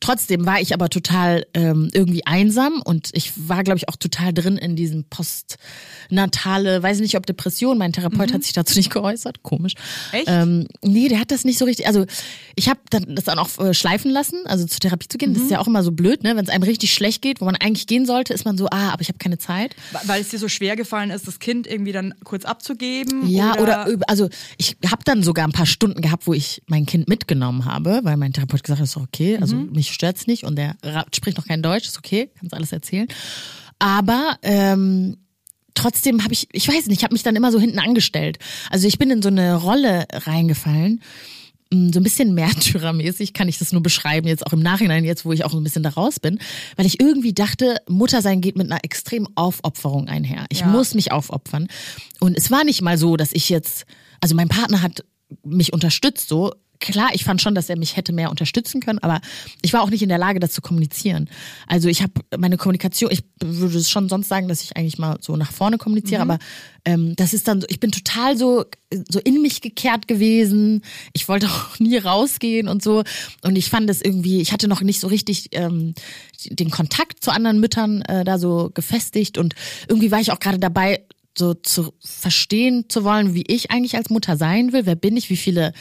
[0.00, 4.32] Trotzdem war ich aber total ähm, irgendwie einsam und ich war, glaube ich, auch total
[4.32, 5.04] drin in diesem
[6.08, 7.78] postnatale, weiß nicht, ob Depression.
[7.78, 9.42] Mein Therapeut hat sich dazu nicht geäußert.
[9.42, 9.74] Komisch.
[9.74, 10.18] Mhm.
[10.18, 10.24] Echt?
[10.28, 11.86] Ähm, nee, der hat das nicht so richtig.
[11.86, 12.06] Also
[12.56, 15.32] ich habe dann das dann auch äh, schleifen lassen, also zur Therapie zu gehen.
[15.34, 15.52] Das ist Mhm.
[15.52, 16.36] ja auch immer so blöd, ne?
[16.36, 18.90] Wenn es einem richtig schlecht geht, wo man eigentlich gehen sollte, ist man so, ah,
[18.92, 19.74] aber ich habe keine Zeit.
[20.04, 23.26] Weil es dir so schwer gefallen ist, das Kind irgendwie dann kurz abzugeben?
[23.28, 24.28] Ja, oder, oder also
[24.58, 28.16] ich habe dann sogar ein paar Stunden gehabt, wo ich mein Kind mitgenommen habe, weil
[28.16, 29.72] mein Therapeut gesagt hat, ist okay, also Mhm.
[29.72, 30.76] mich stört's nicht und der
[31.14, 33.06] spricht noch kein Deutsch, ist okay, kannst alles erzählen.
[33.78, 35.16] Aber ähm,
[35.74, 38.38] trotzdem habe ich, ich weiß nicht, ich habe mich dann immer so hinten angestellt.
[38.70, 41.00] Also ich bin in so eine Rolle reingefallen.
[41.70, 45.24] mm, So ein bisschen märtyrermäßig kann ich das nur beschreiben, jetzt auch im Nachhinein, jetzt
[45.24, 46.38] wo ich auch so ein bisschen da raus bin,
[46.76, 50.46] weil ich irgendwie dachte, Muttersein geht mit einer extremen Aufopferung einher.
[50.50, 50.66] Ich Ja.
[50.66, 51.68] muss mich aufopfern.
[52.20, 53.84] Und es war nicht mal so, dass ich jetzt,
[54.20, 55.04] also mein Partner hat
[55.42, 56.52] mich unterstützt so.
[56.84, 59.22] Klar, ich fand schon, dass er mich hätte mehr unterstützen können, aber
[59.62, 61.30] ich war auch nicht in der Lage, das zu kommunizieren.
[61.66, 65.16] Also ich habe meine Kommunikation, ich würde es schon sonst sagen, dass ich eigentlich mal
[65.22, 66.38] so nach vorne kommuniziere, aber
[66.84, 68.66] ähm, das ist dann so, ich bin total so,
[69.08, 70.82] so in mich gekehrt gewesen.
[71.14, 73.02] Ich wollte auch nie rausgehen und so.
[73.42, 75.94] Und ich fand es irgendwie, ich hatte noch nicht so richtig ähm,
[76.44, 79.54] den Kontakt zu anderen Müttern äh, da so gefestigt und
[79.88, 81.00] irgendwie war ich auch gerade dabei,
[81.36, 84.86] so zu verstehen zu wollen, wie ich eigentlich als Mutter sein will.
[84.86, 85.30] Wer bin ich?
[85.30, 85.72] Wie viele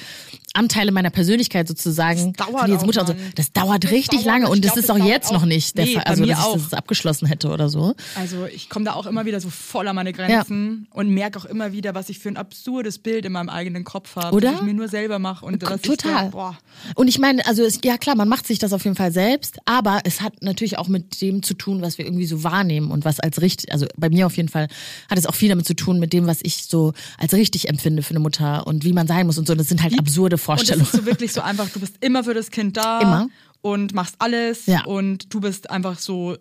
[0.53, 3.15] Anteile meiner Persönlichkeit sozusagen Das dauert jetzt auch, Mutter und so.
[3.35, 4.25] Das dauert Das richtig dauert.
[4.25, 5.93] lange Ich und das glaub, ist das auch dauert jetzt auch- noch nicht der Nee,
[5.95, 6.53] Fall, also dass ich auch.
[6.53, 7.95] das abgeschlossen hätte oder so.
[8.15, 11.45] Also ich komme da auch immer wieder so voll an meine Grenzen und merke auch
[11.45, 14.51] immer wieder, was ich für ein absurdes Bild in meinem eigenen Kopf habe, Oder?
[14.51, 16.25] das ich mir nur selber mache und das Total.
[16.25, 16.57] Ich so, boah,
[16.95, 19.57] Und ich meine, also es, ja klar, man macht sich das auf jeden Fall selbst,
[19.65, 23.05] aber es hat natürlich auch mit dem zu tun, was wir irgendwie so wahrnehmen und
[23.05, 24.67] was als richtig, also bei mir auf jeden Fall
[25.09, 28.03] hat es auch viel damit zu tun mit dem, was ich so als richtig empfinde
[28.03, 29.55] für eine Mutter und wie man sein muss und so.
[29.55, 32.33] Das sind halt absurde und es ist so wirklich so einfach, du bist immer für
[32.33, 33.29] das Kind da Immer.
[33.61, 34.83] und machst alles Ja.
[34.85, 36.35] und du bist einfach so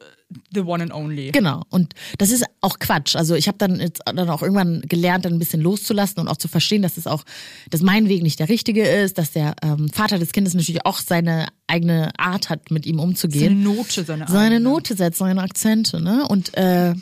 [0.55, 1.31] the one and only.
[1.31, 1.63] Genau.
[1.69, 3.17] Und das ist auch Quatsch.
[3.17, 6.39] Also ich habe dann jetzt dann auch irgendwann gelernt, dann ein bisschen loszulassen und auch
[6.39, 7.25] zu verstehen, dass es auch,
[7.71, 11.01] dass mein Weg nicht der richtige ist, dass der ähm, Vater des Kindes natürlich auch
[11.01, 13.63] seine eigene Art hat, mit ihm Seine umzugehen.
[13.63, 14.61] Note, seine, seine eigene.
[14.61, 16.27] Note setzt, seine Akzente, ne?
[16.29, 16.95] Und äh,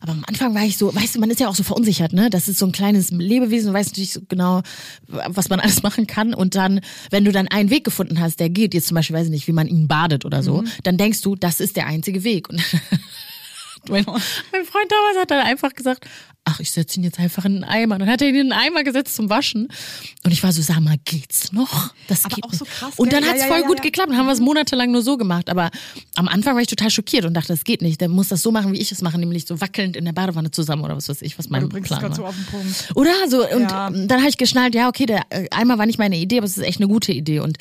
[0.00, 2.30] aber am Anfang war ich so, weißt du, man ist ja auch so verunsichert, ne?
[2.30, 4.62] Das ist so ein kleines Lebewesen, du weißt natürlich so genau,
[5.06, 6.34] was man alles machen kann.
[6.34, 6.80] Und dann,
[7.10, 9.48] wenn du dann einen Weg gefunden hast, der geht, jetzt zum Beispiel, weiß ich nicht,
[9.48, 12.48] wie man ihn badet oder so, dann denkst du, das ist der einzige Weg.
[12.48, 12.62] Und
[13.88, 16.04] mein, mein Freund damals hat dann einfach gesagt,
[16.44, 17.98] ach, ich setze ihn jetzt einfach in einen Eimer.
[17.98, 19.68] Dann hat er ihn in einen Eimer gesetzt zum Waschen.
[20.24, 21.92] Und ich war so, sag mal, geht's noch?
[22.06, 22.58] Das Aber geht auch nicht.
[22.58, 24.08] so krass, Und dann Ja, hat's ja, voll ja, gut geklappt.
[24.10, 25.50] Dann haben wir es monatelang nur so gemacht.
[25.50, 25.70] Aber
[26.16, 28.00] am Anfang war ich total schockiert und dachte, das geht nicht.
[28.00, 30.50] Der muss das so machen, wie ich es mache, nämlich so wackelnd in der Badewanne
[30.50, 32.32] zusammen oder was weiß ich, was mein Du bringst es Plan gerade war.
[32.32, 32.92] so auf den Punkt.
[32.96, 33.46] Oder so.
[33.46, 36.56] Und dann habe ich geschnallt, ja, okay, der Eimer war nicht meine Idee, aber es
[36.56, 37.40] ist echt eine gute Idee.
[37.40, 37.58] Und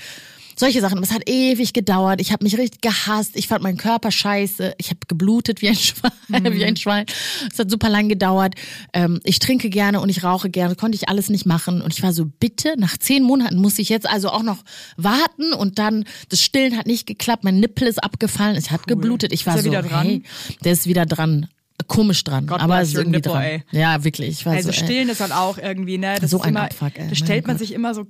[0.58, 1.02] solche Sachen.
[1.04, 2.20] Es hat ewig gedauert.
[2.20, 3.36] Ich habe mich richtig gehasst.
[3.36, 4.74] Ich fand meinen Körper scheiße.
[4.78, 6.12] Ich habe geblutet wie ein Schwein.
[6.30, 7.06] Wie ein Schwein.
[7.52, 8.56] Es hat super lang gedauert.
[8.94, 10.76] Ähm, ich trinke gerne und ich rauche gerne.
[10.76, 11.82] Konnte ich alles nicht machen.
[11.82, 14.64] Und ich war so, bitte, nach zehn Monaten muss ich jetzt also auch noch
[14.98, 15.54] warten.
[15.54, 17.44] Und dann, das Stillen hat nicht geklappt.
[17.44, 18.56] Mein Nippel ist abgefallen.
[18.56, 19.32] Es hat geblutet.
[19.34, 20.06] Ich war Ist so, wieder dran?
[20.08, 20.24] hey,
[20.64, 21.48] der ist wieder dran.
[21.86, 22.48] Komisch dran.
[22.48, 23.44] God aber es ist irgendwie nipple, dran.
[23.44, 23.64] ey.
[23.72, 24.46] Ja, wirklich.
[24.48, 26.18] Also so, stillen ist halt auch irgendwie, ne?
[26.20, 27.60] Das So ist ein immer, Abfuck, ey, da stellt man Gott.
[27.68, 28.06] sich immer so,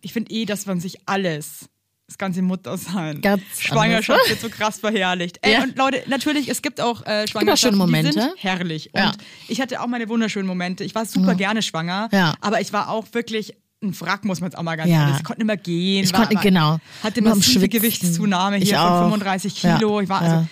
[0.00, 1.66] ich finde eh, dass man sich alles,
[2.12, 4.28] das ganze Muttersein, Ganz Schwangerschaft anders.
[4.30, 5.38] wird so krass verherrlicht.
[5.42, 5.62] Ey, Ja.
[5.62, 8.12] und Leute, natürlich, es gibt auch äh, Schwangerschaften, schöne die Momente.
[8.12, 8.90] sind herrlich.
[8.92, 9.12] Und Ja.
[9.48, 10.84] ich hatte auch meine wunderschönen Momente.
[10.84, 12.34] Ich war super gerne schwanger, Ja.
[12.40, 15.00] aber ich war auch wirklich ein Wrack, muss man jetzt auch mal ganz Ja.
[15.02, 15.16] ehrlich.
[15.18, 16.04] Ich konnte nicht mehr gehen.
[16.04, 16.78] Ich war, konnte- genau.
[17.02, 17.68] Hatte massive.
[17.68, 20.00] Gewichtszunahme Ich hier von 35 Kilo.
[20.00, 20.46] Ich war also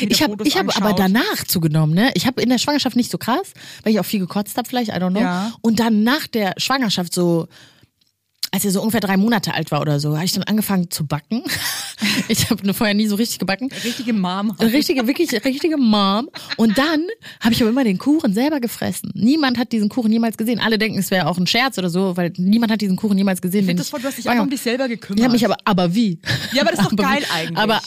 [0.00, 2.10] Ich habe ich hab aber danach zugenommen, ne?
[2.14, 3.52] Ich habe in der Schwangerschaft nicht so krass,
[3.84, 5.20] weil ich auch viel gekotzt habe vielleicht, I don't know.
[5.20, 5.52] Ja.
[5.60, 7.46] Und dann nach der Schwangerschaft so
[8.50, 11.06] als er so ungefähr drei Monate alt war oder so, habe ich dann angefangen zu
[11.06, 11.42] backen.
[12.28, 13.70] Ich habe vorher nie so richtig gebacken.
[13.84, 14.50] Richtige Mom.
[14.60, 16.28] Richtige, wirklich richtige Mom.
[16.56, 17.04] Und dann
[17.40, 19.10] habe ich aber immer den Kuchen selber gefressen.
[19.14, 20.60] Niemand hat diesen Kuchen jemals gesehen.
[20.60, 23.42] Alle denken, es wäre auch ein Scherz oder so, weil niemand hat diesen Kuchen jemals
[23.42, 23.60] gesehen.
[23.60, 25.18] Ich finde das voll, du hast dich einfach um dich selber gekümmert.
[25.18, 26.20] Ich habe mich aber, aber wie?
[26.52, 27.58] Ja, aber das ist doch geil eigentlich.
[27.58, 27.80] Aber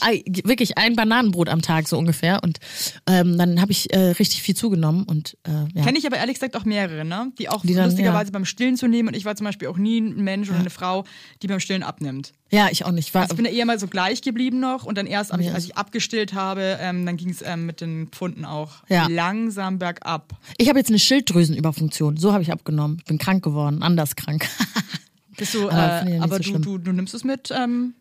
[0.44, 2.40] wirklich ein Bananenbrot am Tag so ungefähr.
[2.42, 2.58] Und
[3.06, 5.84] ähm, dann habe ich äh, richtig viel zugenommen und äh, ja.
[5.84, 7.32] Kenne ich aber ehrlich gesagt auch mehrere, ne?
[7.38, 8.32] Die auch Die dann, lustigerweise ja.
[8.32, 9.08] beim Stillen zu nehmen.
[9.08, 11.04] Und ich war zum Beispiel auch nie ein Mensch oder eine Frau,
[11.42, 12.32] die beim Stillen abnimmt.
[12.50, 13.12] Ja, ich auch nicht.
[13.14, 15.40] War, Also ich bin ja eher mal so gleich geblieben noch und dann erst, als
[15.40, 15.54] ich, Ja.
[15.54, 19.06] als ich abgestillt habe, ähm, dann ging es ähm, mit den Pfunden auch Ja.
[19.08, 20.34] langsam bergab.
[20.58, 22.16] ich habe jetzt eine Schilddrüsenüberfunktion.
[22.16, 22.98] So habe ich abgenommen.
[22.98, 24.46] Ich bin krank geworden, anders krank.
[25.36, 27.50] Bist du, Aber äh, ich ja aber so du, du, du nimmst es mit.
[27.56, 27.94] Ähm,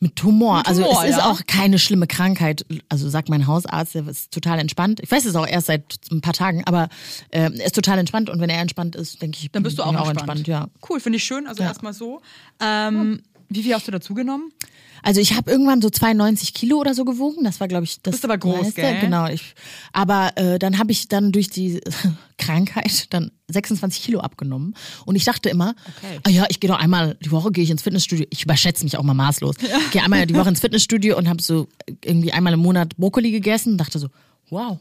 [0.00, 0.58] Mit Tumor.
[0.58, 1.30] Mit also Tumor, es ist ja.
[1.30, 2.64] auch keine schlimme Krankheit.
[2.88, 5.00] Also sagt mein Hausarzt, der ist total entspannt.
[5.00, 6.88] Ich weiß es auch erst seit ein paar Tagen, aber
[7.30, 9.82] äh, er ist total entspannt und wenn er entspannt ist, denke ich, dann bist du
[9.82, 10.46] auch, bin ich entspannt.
[10.46, 10.68] ja.
[10.88, 11.46] Cool, finde ich schön.
[11.46, 11.68] Also Ja.
[11.68, 12.20] erstmal so.
[12.60, 14.52] Ähm, wie viel hast du dazu genommen?
[15.02, 17.44] Also ich habe irgendwann so 92 Kilo oder so gewogen.
[17.44, 18.80] Das war, glaube ich, das Bist aber groß, meiste.
[18.80, 18.98] gell?
[19.00, 19.28] Genau.
[19.28, 19.54] Ich,
[19.92, 21.80] aber äh, dann habe ich dann durch die
[22.38, 24.74] Krankheit dann 26 Kilo abgenommen.
[25.06, 26.20] Und ich dachte immer, Okay.
[26.24, 28.26] ah ja, ich gehe doch einmal die Woche gehe ich ins Fitnessstudio.
[28.30, 29.56] Ich überschätze mich auch mal maßlos.
[29.86, 31.68] Ich gehe einmal die Woche ins Fitnessstudio und habe so
[32.04, 34.08] irgendwie einmal im Monat Brokkoli gegessen und dachte so,
[34.50, 34.78] wow,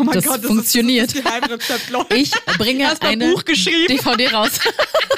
[0.00, 1.12] Oh mein das Gott, das funktioniert.
[1.14, 1.70] Ist, das
[2.10, 3.86] ist ich bringe eine Buch geschrieben?
[3.96, 4.50] DVD raus.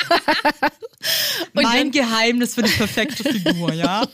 [1.52, 4.06] Mein dann- Geheimnis für die perfekte Figur, ja?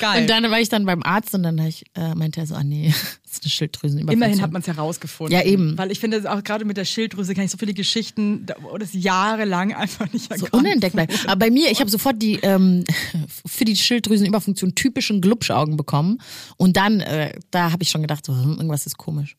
[0.00, 0.22] Geil.
[0.22, 2.64] Und dann war ich dann beim Arzt und dann ich, äh, meinte er so, ah
[2.64, 2.88] nee,
[3.24, 4.22] das ist eine Schilddrüsenüberfunktion.
[4.22, 5.36] Immerhin hat man es herausgefunden.
[5.36, 5.76] Ja, eben.
[5.76, 8.90] Weil ich finde, auch gerade mit der Schilddrüse kann ich so viele Geschichten, wo das
[8.92, 11.26] jahrelang einfach nicht so erkannt unentdeckt bleibt.
[11.26, 12.84] Aber bei mir, ich habe sofort die ähm,
[13.46, 16.18] für die Schilddrüsenüberfunktion typischen Glubschaugen bekommen
[16.56, 19.36] und dann, äh, da habe ich schon gedacht, so hm, irgendwas ist komisch.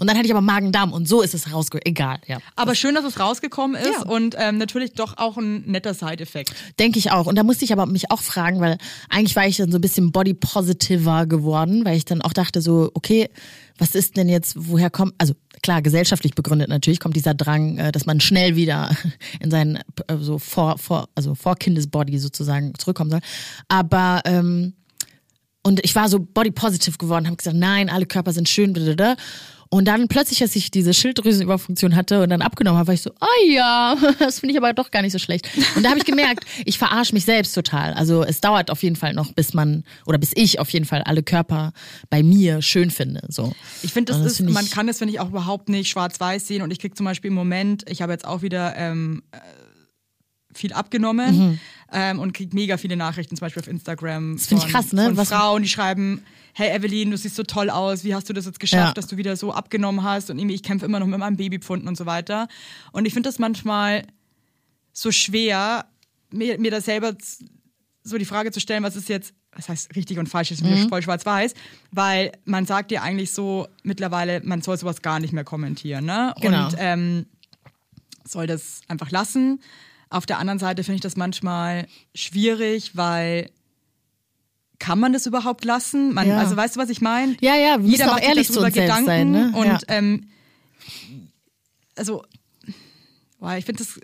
[0.00, 1.86] Und dann hatte ich aber Magen-Darm und so ist es rausgekommen.
[1.86, 2.38] Egal, ja.
[2.56, 4.02] Aber schön, dass es rausgekommen ist Ja.
[4.06, 6.52] und ähm, natürlich doch auch ein netter Side-Effekt.
[6.78, 7.26] Denke ich auch.
[7.26, 8.78] Und da musste ich aber mich auch fragen, weil
[9.08, 12.90] eigentlich war ich dann so ein bisschen body-positiver geworden, weil ich dann auch dachte so,
[12.94, 13.28] okay,
[13.78, 17.90] was ist denn jetzt, woher kommt, also klar, gesellschaftlich begründet natürlich kommt dieser Drang, äh,
[17.90, 18.90] dass man schnell wieder
[19.40, 23.20] in sein äh, so vor, vor, also vor Kindesbody sozusagen zurückkommen soll.
[23.68, 24.74] Aber ähm,
[25.66, 28.72] und ich war so body positive geworden, habe gesagt, nein, alle Körper sind schön.
[28.74, 29.16] blablabla.
[29.74, 33.10] Und dann plötzlich, als ich diese Schilddrüsenüberfunktion hatte und dann abgenommen habe, war ich so,
[33.18, 35.48] ah ja, das finde ich aber doch gar nicht so schlecht.
[35.74, 37.92] Und da habe ich gemerkt, ich verarsche mich selbst total.
[37.94, 41.02] Also es dauert auf jeden Fall noch, bis man oder bis ich auf jeden Fall
[41.02, 41.72] alle Körper
[42.08, 43.22] bei mir schön finde.
[43.30, 43.52] So.
[43.82, 45.88] Ich finde, das, Und ist, finde ich- man kann das, finde ich, auch überhaupt nicht
[45.88, 46.62] schwarz-weiß sehen.
[46.62, 49.38] Und ich kriege zum Beispiel im Moment, ich habe jetzt auch wieder ähm, äh,
[50.54, 51.58] viel abgenommen Mhm.
[51.92, 54.36] Ähm, und kriege mega viele Nachrichten, zum Beispiel auf Instagram.
[54.36, 55.04] Das finde ich krass, ne?
[55.06, 56.22] Von Was- Frauen, die schreiben,
[56.54, 58.92] hey Evelyn, du siehst so toll aus, wie hast du das jetzt geschafft, Ja.
[58.94, 61.88] dass du wieder so abgenommen hast und irgendwie, ich kämpfe immer noch mit meinem Babypfunden
[61.88, 62.48] und so weiter.
[62.92, 64.06] Und ich finde das manchmal
[64.92, 65.86] so schwer,
[66.30, 67.14] mir, mir das selber
[68.04, 70.88] so die Frage zu stellen, was ist jetzt, was heißt richtig und falsch, ist Mhm.
[70.88, 71.54] voll schwarz-weiß,
[71.90, 76.34] weil man sagt ja eigentlich so mittlerweile, man soll sowas gar nicht mehr kommentieren, ne?
[76.40, 76.66] Genau.
[76.66, 77.26] Und ähm,
[78.26, 79.60] soll das einfach lassen.
[80.14, 83.50] Auf der anderen Seite finde ich das manchmal schwierig, weil
[84.78, 86.14] kann man das überhaupt lassen?
[86.14, 86.38] Man, Ja.
[86.38, 87.36] Also weißt du, was ich meine?
[87.40, 89.52] Ja, ja, wir auch macht sich ehrlich zu darüber selbst Gedanken sein, ne?
[89.54, 89.78] und Ja.
[89.88, 90.28] ähm,
[91.96, 92.24] also
[93.40, 93.98] boah, ich finde das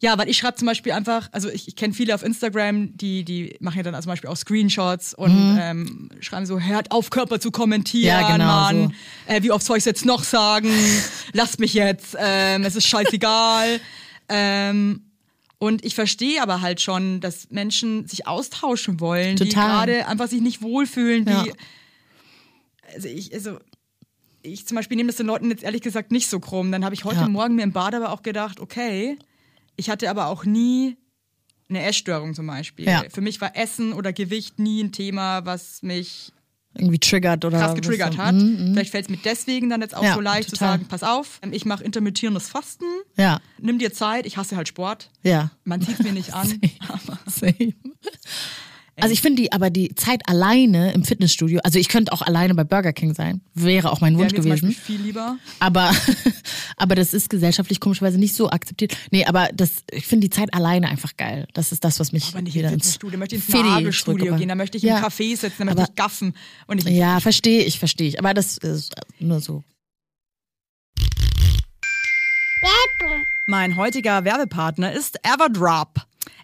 [0.00, 3.24] ja, weil ich schreibe zum Beispiel einfach, also ich, ich kenne viele auf Instagram, die,
[3.24, 7.38] die machen ja dann zum Beispiel auch Screenshots und ähm, schreiben so, hört auf, Körper
[7.38, 8.22] zu kommentieren, Mhm.
[8.22, 8.94] Ja, genau, Mann.
[9.26, 10.68] Äh, wie oft soll ich jetzt noch sagen?
[11.32, 13.80] Lasst mich jetzt, ähm, es ist scheißegal.
[14.28, 15.11] ähm,
[15.62, 19.86] und ich verstehe aber halt schon, dass Menschen sich austauschen wollen, die Total.
[19.86, 21.44] gerade einfach sich nicht wohlfühlen, die Ja.
[22.94, 23.58] also ich, also
[24.42, 26.72] ich zum Beispiel nehme das den Leuten jetzt ehrlich gesagt nicht so krumm.
[26.72, 27.28] Dann habe ich heute Ja.
[27.28, 29.16] Morgen mir im Bad aber auch gedacht, okay,
[29.76, 30.96] ich hatte aber auch nie
[31.68, 32.86] eine Essstörung zum Beispiel.
[32.86, 33.04] Ja.
[33.08, 36.32] Für mich war Essen oder Gewicht nie ein Thema, was mich
[36.74, 38.18] Irgendwie triggert oder krass was getriggert so.
[38.18, 38.34] hat.
[38.34, 40.68] Mhm, Vielleicht fällt es mir deswegen dann jetzt auch Ja, so leicht zu total.
[40.78, 42.84] sagen, pass auf, ähm, ich mache intermittierendes Fasten,
[43.16, 45.50] Ja, nimm dir Zeit, ich hasse halt Sport, ja.
[45.64, 46.48] man sieht mir nicht an.
[47.26, 47.74] Same.
[49.00, 52.54] Also ich finde die, aber die Zeit alleine im Fitnessstudio, also ich könnte auch alleine
[52.54, 54.70] bei Burger King sein, wäre auch mein Wunsch gewesen.
[54.72, 55.38] viel lieber.
[55.60, 55.90] Aber,
[56.76, 58.94] aber das ist gesellschaftlich komischerweise nicht so akzeptiert.
[59.10, 61.48] Nee, aber das, ich finde die Zeit alleine einfach geil.
[61.54, 64.36] Das ist das, was mich Aber nicht wieder im ins Fitnessstudio, möchte ich ins Nagelstudio
[64.36, 64.98] gehen, da möchte ich ja.
[64.98, 66.34] im Café sitzen, da möchte Aber- ich gaffen.
[66.66, 68.18] Und ich, Ja, verstehe ich, verstehe ich.
[68.18, 69.64] Aber das ist nur so.
[73.46, 76.06] Mein heutiger Werbepartner ist Everdrop.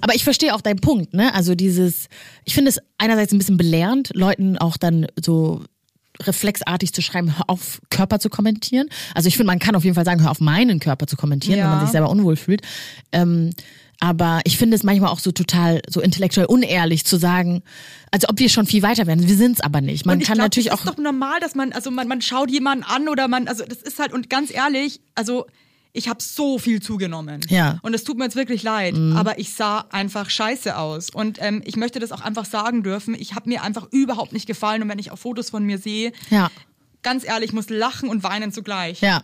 [0.00, 1.34] Aber ich verstehe auch deinen Punkt, ne?
[1.34, 2.08] Also dieses,
[2.44, 5.62] ich finde es einerseits ein bisschen belehrend, Leuten auch dann so
[6.20, 8.88] reflexartig zu schreiben, hör auf, Körper zu kommentieren.
[9.14, 11.58] Also ich finde, man kann auf jeden Fall sagen, hör auf, meinen Körper zu kommentieren,
[11.58, 11.64] Ja.
[11.64, 12.62] wenn man sich selber unwohl fühlt.
[13.12, 13.50] Ähm,
[14.00, 17.62] aber ich finde es manchmal auch so total so intellektuell unehrlich zu sagen,
[18.10, 19.26] als ob wir schon viel weiter wären.
[19.26, 20.06] Wir sind es aber nicht.
[20.06, 20.78] Man kann glaub, natürlich auch.
[20.80, 23.78] ist doch normal, dass man, also man, man schaut jemanden an oder man, also das
[23.78, 25.46] ist halt, und ganz ehrlich, also
[25.92, 27.40] ich habe so viel zugenommen.
[27.48, 27.74] Ja.
[27.74, 27.78] Mhm.
[27.82, 31.10] Und es tut mir jetzt wirklich leid, aber ich sah einfach scheiße aus.
[31.10, 33.14] Und ähm, ich möchte das auch einfach sagen dürfen.
[33.14, 34.82] Ich habe mir einfach überhaupt nicht gefallen.
[34.82, 36.50] Und wenn ich auch Fotos von mir sehe, Ja.
[37.02, 39.00] Ganz ehrlich, ich muss lachen und weinen zugleich.
[39.00, 39.22] Ja.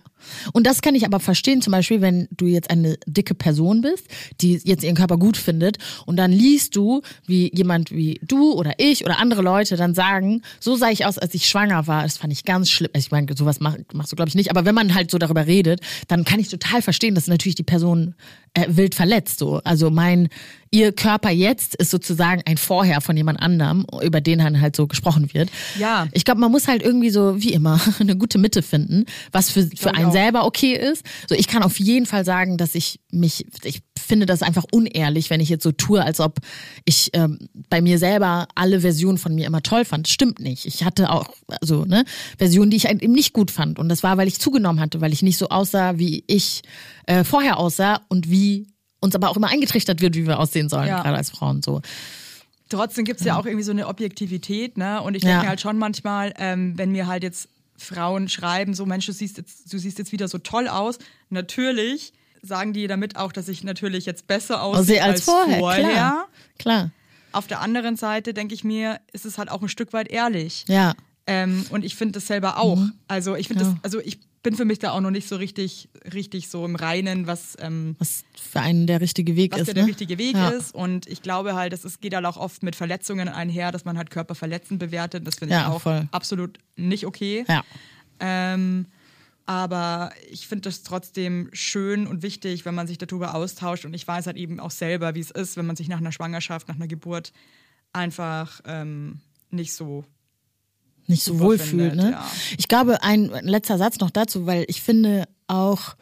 [0.53, 4.07] Und das kann ich aber verstehen, zum Beispiel, wenn du jetzt eine dicke Person bist,
[4.41, 8.75] die jetzt ihren Körper gut findet und dann liest du, wie jemand wie du oder
[8.79, 12.03] ich oder andere Leute dann sagen, so sah ich aus, als ich schwanger war.
[12.03, 12.91] Das fand ich ganz schlimm.
[12.95, 14.51] Also Ich meine, sowas mach, machst du, glaube ich, nicht.
[14.51, 17.63] Aber wenn man halt so darüber redet, dann kann ich total verstehen, dass natürlich die
[17.63, 18.15] Person
[18.55, 19.39] äh, wild verletzt.
[19.39, 19.61] So.
[19.65, 20.29] Also mein,
[20.71, 24.87] ihr Körper jetzt ist sozusagen ein Vorher von jemand anderem, über den dann halt so
[24.87, 25.51] gesprochen wird.
[25.79, 26.09] Ja.
[26.13, 29.69] Ich glaube, man muss halt irgendwie so, wie immer, eine gute Mitte finden, was für,
[29.77, 30.13] für einen auch.
[30.13, 31.05] selber okay ist.
[31.29, 35.31] So, ich kann auf jeden Fall sagen, dass ich mich, ich finde das einfach unehrlich,
[35.31, 36.39] wenn ich jetzt so tue, als ob
[36.85, 37.39] ich ähm,
[37.71, 40.09] bei mir selber alle Versionen von mir immer toll fand.
[40.09, 40.65] Stimmt nicht.
[40.67, 41.29] Ich hatte auch,
[41.61, 42.05] also, ne,
[42.39, 43.79] Versionen, die ich eben nicht gut fand.
[43.79, 46.63] Und das war, weil ich zugenommen hatte, weil ich nicht so aussah, wie ich
[47.07, 48.67] äh, vorher aussah und wie
[49.01, 51.03] uns aber auch immer eingetrichtert wird, wie wir aussehen sollen, Ja.
[51.03, 51.81] gerade als Frauen so.
[52.69, 55.01] Trotzdem gibt's ja auch irgendwie so eine Objektivität, ne?
[55.03, 55.29] Und ich Ja.
[55.31, 59.13] denke mir halt schon manchmal, ähm, wenn mir halt jetzt Frauen schreiben, so Mensch, du
[59.13, 60.99] siehst jetzt, du siehst jetzt wieder so toll aus.
[61.31, 62.13] Natürlich
[62.43, 65.89] sagen die damit auch, dass ich natürlich jetzt besser aussehe Aussehe als vorher, vorher.
[65.91, 66.29] klar.
[66.59, 66.91] Klar.
[67.33, 70.65] Auf der anderen Seite denke ich mir, ist es halt auch ein Stück weit ehrlich.
[70.69, 70.95] Ja.
[71.27, 72.79] Ähm, und ich finde das selber auch.
[73.07, 73.71] Also ich finde Ja.
[73.73, 76.75] das, also ich bin für mich da auch noch nicht so richtig, richtig so im
[76.77, 79.67] Reinen, was, ähm, Was für einen der richtige Weg was ist.
[79.67, 79.81] der, ne?
[79.81, 80.49] der richtige Weg ja.
[80.51, 80.75] ist.
[80.75, 83.99] Und ich glaube halt, das ist, geht halt auch oft mit Verletzungen einher, dass man
[83.99, 85.27] halt Körper verletzend bewertet.
[85.27, 86.09] Das finde ich Ja, auch voll.
[86.13, 87.45] absolut nicht okay.
[87.47, 87.63] Ja.
[88.21, 88.87] Ähm,
[89.49, 93.87] aber ich finde das trotzdem schön und wichtig, wenn man sich darüber austauscht.
[93.87, 96.13] Und ich weiß halt eben auch selber, wie es ist, wenn man sich nach einer
[96.13, 97.33] Schwangerschaft, nach einer Geburt
[97.95, 99.21] einfach ähm,
[99.51, 100.05] nicht so.
[101.07, 102.05] nicht so super wohl findet, fühlt.
[102.05, 102.11] Ne?
[102.11, 102.31] ja.
[102.59, 105.97] Ich glaube, ein letzter Satz noch dazu, weil ich finde auch,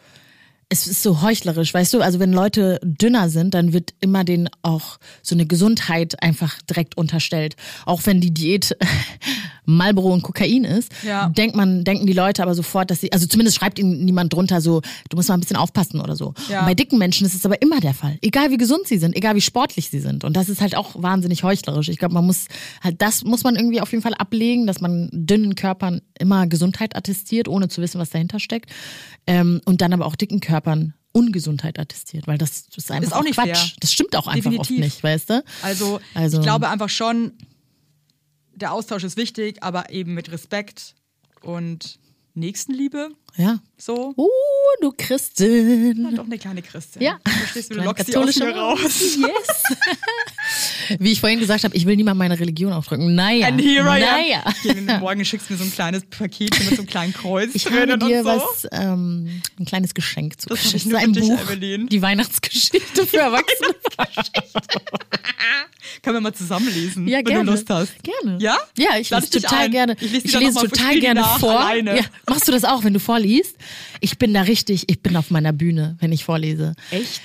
[0.68, 4.48] es ist so heuchlerisch, weißt du, also wenn Leute dünner sind, dann wird immer denen
[4.62, 7.54] auch so eine Gesundheit einfach direkt unterstellt.
[7.84, 8.76] Auch wenn die Diät
[9.64, 11.28] Marlboro und Kokain ist, Ja.
[11.28, 14.60] denkt man, denken die Leute aber sofort, dass sie, also zumindest schreibt ihnen niemand drunter
[14.60, 16.34] so, du musst mal ein bisschen aufpassen oder so.
[16.48, 16.64] Ja.
[16.64, 18.18] Bei dicken Menschen ist es aber immer der Fall.
[18.20, 20.24] Egal wie gesund sie sind, egal wie sportlich sie sind.
[20.24, 21.88] Und das ist halt auch wahnsinnig heuchlerisch.
[21.88, 22.46] Ich glaube, man muss
[22.82, 26.96] halt, das muss man irgendwie auf jeden Fall ablegen, dass man dünnen Körpern immer Gesundheit
[26.96, 28.70] attestiert, ohne zu wissen, was dahinter steckt.
[29.28, 30.55] Ähm, und dann aber auch dicken Körpern
[31.12, 33.46] Ungesundheit attestiert, weil das, ist einfach Ist auch nicht Quatsch.
[33.56, 33.70] fair.
[33.80, 34.84] Das stimmt auch einfach oft Definitiv.
[34.84, 35.44] nicht, weißt du?
[35.62, 37.32] Also, Also- ich glaube einfach schon,
[38.54, 40.94] der Austausch ist wichtig, aber eben mit Respekt
[41.42, 41.98] und
[42.34, 43.60] Nächstenliebe, Ja.
[43.78, 44.12] so.
[44.16, 44.28] Uh,
[44.82, 46.02] du Christin.
[46.04, 47.00] Ja, doch eine kleine Christin.
[47.02, 47.18] Ja.
[47.26, 48.82] Verstehst du, du lockst sie aus mir raus.
[49.16, 49.76] Yes.
[50.98, 53.14] Wie ich vorhin gesagt habe, ich will niemand meine Religion aufdrücken.
[53.14, 53.48] Naja.
[53.48, 54.20] And here I am.
[54.20, 54.44] naja.
[54.62, 57.66] Jeden Morgen schickst du mir so ein kleines Paket mit so einem kleinen Kreuz Ich
[57.70, 58.28] habe und dir so.
[58.28, 61.86] was, ähm, ein kleines Geschenk zu Das hab ich nur ein Buch, Evelyn.
[61.88, 63.74] die Weihnachtsgeschichte für Erwachsene.
[66.02, 67.44] Können wir mal zusammenlesen, Ja, wenn gerne.
[67.44, 67.92] du Lust hast.
[68.02, 68.38] Gerne.
[68.40, 68.56] Ja?
[68.76, 69.70] Ja, ich lese total ein.
[69.70, 69.96] gerne.
[70.00, 71.74] Ich lese ich lese total gerne vor.
[71.74, 73.56] Ja, machst du das auch, wenn du vorliest?
[74.00, 76.74] Ich bin da richtig, ich bin auf meiner Bühne, wenn ich vorlese.
[76.90, 77.20] Echt?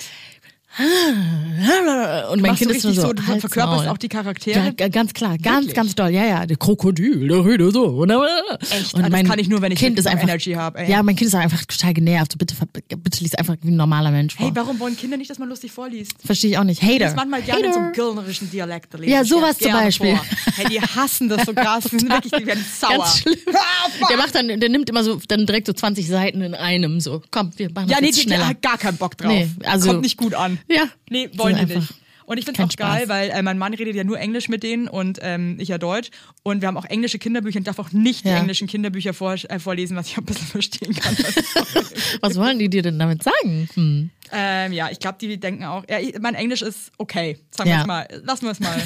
[0.77, 3.87] Und mein Machst Kind ist nur so, so, du Hals, verkörperst Maul.
[3.89, 4.73] auch die Charaktere?
[4.79, 5.75] Ja, ganz klar, ganz, Wirklich?
[5.75, 6.09] ganz doll.
[6.11, 8.05] Ja, ja, der Krokodil, der redet so.
[8.05, 8.95] Echt?
[8.95, 10.89] Ah, das kann ich nur, wenn ich kind ist einfach, Energy hab, ey.
[10.89, 12.37] Ja, mein Kind ist einfach total genervt.
[12.37, 12.55] Bitte,
[12.97, 14.45] bitte lies einfach wie ein normaler Mensch vor.
[14.45, 16.13] Hey, warum wollen Kinder nicht, dass man lustig vorliest?
[16.23, 16.81] Verstehe ich auch nicht.
[16.81, 17.05] Ich Hater.
[17.05, 18.03] lese manchmal gerne in so einem Hater.
[18.05, 18.93] gilnerischen Dialekt.
[18.93, 20.15] da lese Ja, sowas zum Beispiel.
[20.15, 20.25] Vor.
[20.55, 21.83] Hey, die hassen das so krass.
[21.91, 22.97] Die, sind wirklich, die werden sauer.
[22.97, 23.35] Ganz schlimm.
[23.53, 24.07] Ah.
[24.09, 26.99] Der macht dann, der nimmt immer so dann direkt so 20 Seiten in einem.
[27.01, 28.47] So, komm, wir machen das ja, nee, jetzt schneller.
[28.47, 29.31] hat gar keinen Bock drauf.
[29.31, 30.59] Nee, also- Kommt nicht gut an.
[30.69, 30.85] Ja.
[31.09, 31.93] Nee, wollen die nicht.
[32.25, 33.09] Und ich finde es auch geil, Spaß.
[33.09, 36.11] weil äh, mein Mann redet ja nur Englisch mit denen und ähm, ich ja Deutsch.
[36.43, 38.35] Und wir haben auch englische Kinderbücher und darf auch nicht Ja.
[38.35, 41.17] die englischen Kinderbücher vor, äh, vorlesen, was ich auch ein bisschen verstehen kann.
[42.21, 43.67] Was wollen die dir denn damit sagen?
[43.73, 44.09] Hm.
[44.31, 47.37] ähm, ja, ich glaube, die denken auch, ja, ich, mein Englisch ist okay.
[47.49, 47.85] Sagen wir Ja.
[47.85, 48.07] mal.
[48.23, 48.81] Lassen wir es mal.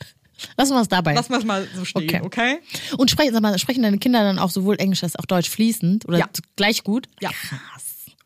[0.56, 1.14] Lassen wir es dabei.
[1.14, 2.20] Lassen wir es mal so stehen, Okay.
[2.22, 2.58] okay?
[2.98, 6.18] Und sprechen, mal, sprechen deine Kinder dann auch sowohl Englisch als auch Deutsch fließend oder
[6.18, 6.28] Ja.
[6.54, 7.06] gleich gut?
[7.20, 7.30] Ja.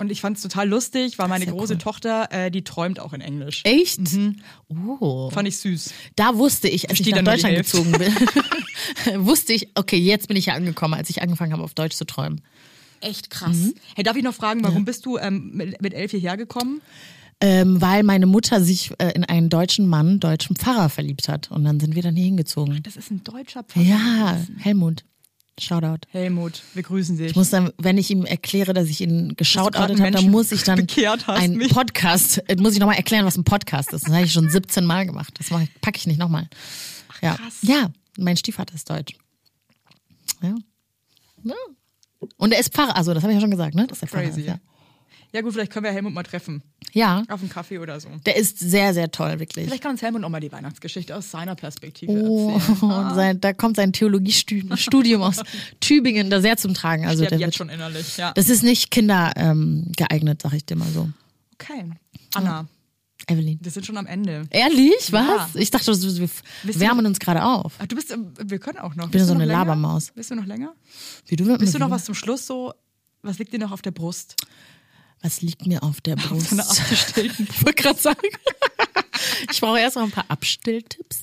[0.00, 1.78] Und ich fand es total lustig, weil meine ja große cool.
[1.78, 3.62] Tochter, äh, die träumt auch in Englisch.
[3.64, 4.00] Echt?
[4.68, 5.28] Oh.
[5.30, 5.92] Fand ich süß.
[6.14, 8.14] Da wusste ich, als ich Versteht nach ja Deutschland gezogen bin,
[9.26, 12.04] wusste ich, okay, jetzt bin ich ja angekommen, als ich angefangen habe, auf Deutsch zu
[12.04, 12.40] träumen.
[13.00, 13.56] Echt krass.
[13.94, 16.80] Hey, darf ich noch fragen, warum bist du ähm, mit, mit elf hierher gekommen?
[17.40, 21.50] Ähm, weil meine Mutter sich äh, in einen deutschen Mann, deutschen Pfarrer verliebt hat.
[21.52, 22.80] Und dann sind wir dann hier hingezogen.
[22.82, 23.84] Das ist ein deutscher Pfarrer.
[23.84, 25.04] Ja, Helmut.
[25.60, 26.06] Shoutout.
[26.10, 27.28] Helmut, wir grüßen dich.
[27.30, 30.62] Ich muss dann, wenn ich ihm erkläre, dass ich ihn geschaut habe, dann muss ich
[30.64, 30.86] dann
[31.26, 31.72] einen mich?
[31.72, 34.06] Podcast, äh, muss ich nochmal erklären, was ein Podcast ist.
[34.06, 35.34] Das habe ich schon 17 Mal gemacht.
[35.38, 36.48] Das packe ich nicht nochmal.
[37.20, 37.34] Ja.
[37.34, 37.58] krass.
[37.62, 39.14] ja, mein Stiefvater ist deutsch.
[40.42, 40.54] Ja.
[41.44, 41.54] ja.
[42.36, 43.86] Und er ist Pfarrer, also das habe ich ja schon gesagt, ne?
[43.86, 44.40] Dass er Pfarrer Crazy.
[44.40, 44.58] ist, ja.
[45.32, 46.62] Ja gut, vielleicht können wir Helmut mal treffen.
[46.92, 48.08] ja, Auf einen Kaffee oder so.
[48.24, 49.66] der ist sehr, sehr toll, wirklich.
[49.66, 52.82] Vielleicht kann uns Helmut auch mal die Weihnachtsgeschichte aus seiner Perspektive Oh, erzählen.
[52.90, 55.42] und sein, da kommt sein Theologiestudium aus
[55.80, 57.06] Tübingen da sehr zum Tragen.
[57.06, 58.32] Also Der jetzt wird, schon innerlich, ja.
[58.32, 61.08] das ist nicht Kinder ähm, sag ich dir mal so.
[61.54, 61.90] Okay.
[62.34, 62.66] Anna,
[63.26, 63.58] Evelyn.
[63.60, 64.46] wir sind schon am Ende.
[64.50, 65.12] Ehrlich?
[65.12, 65.54] Was?
[65.54, 65.60] Ja.
[65.60, 67.74] Ich dachte, wir wärmen uns gerade auf.
[67.78, 69.06] Ach, du bist, ähm, wir können auch noch.
[69.06, 69.58] Ich bin Bist so eine länger?
[69.58, 70.12] Labermaus.
[70.12, 70.72] Bist du noch länger?
[71.26, 72.72] Wie du Bist du noch was zum Schluss so?
[73.22, 74.36] Was liegt dir noch auf der Brust?
[75.22, 76.52] Was liegt mir auf der Brust?
[76.52, 78.18] Eine abgestellten ich wollte gerade sagen.
[79.52, 81.22] ich brauche erst mal ein paar Abstelltipps.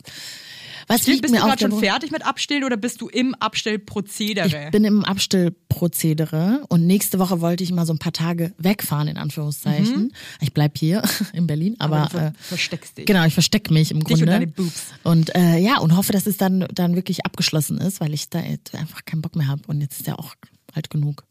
[0.88, 1.84] Was liegt Bist mir du auf gerade schon Brust?
[1.86, 4.66] fertig mit Abstillen oder bist du im Abstellprozedere?
[4.66, 9.08] Ich bin im Abstellprozedere und nächste Woche wollte ich mal so ein paar Tage wegfahren,
[9.08, 10.14] in Anführungszeichen.
[10.42, 11.02] Ich bleib hier
[11.34, 12.04] in Berlin, aber, Mhm.
[12.04, 13.06] du ver äh, versteckst dich.
[13.08, 14.24] Genau, ich verstecke mich im Dich Grunde.
[14.26, 14.84] und deine Boobs.
[15.04, 18.40] Und äh, ja, und hoffe, dass es dann, dann wirklich abgeschlossen ist, weil ich da
[18.40, 19.62] einfach keinen Bock mehr habe.
[19.68, 20.36] Und jetzt ist er auch
[20.74, 21.24] alt genug.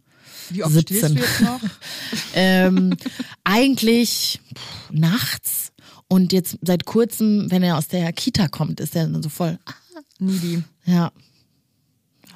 [0.50, 0.96] Wie oft 17.
[0.96, 1.60] stillst du jetzt noch?
[2.36, 2.96] Ähm,
[3.44, 5.72] eigentlich pff, nachts.
[6.08, 9.58] Und jetzt seit kurzem, wenn er aus der Kita kommt, ist er dann so voll.
[9.66, 9.72] ah,
[10.18, 10.62] Needy.
[10.84, 11.12] Ja.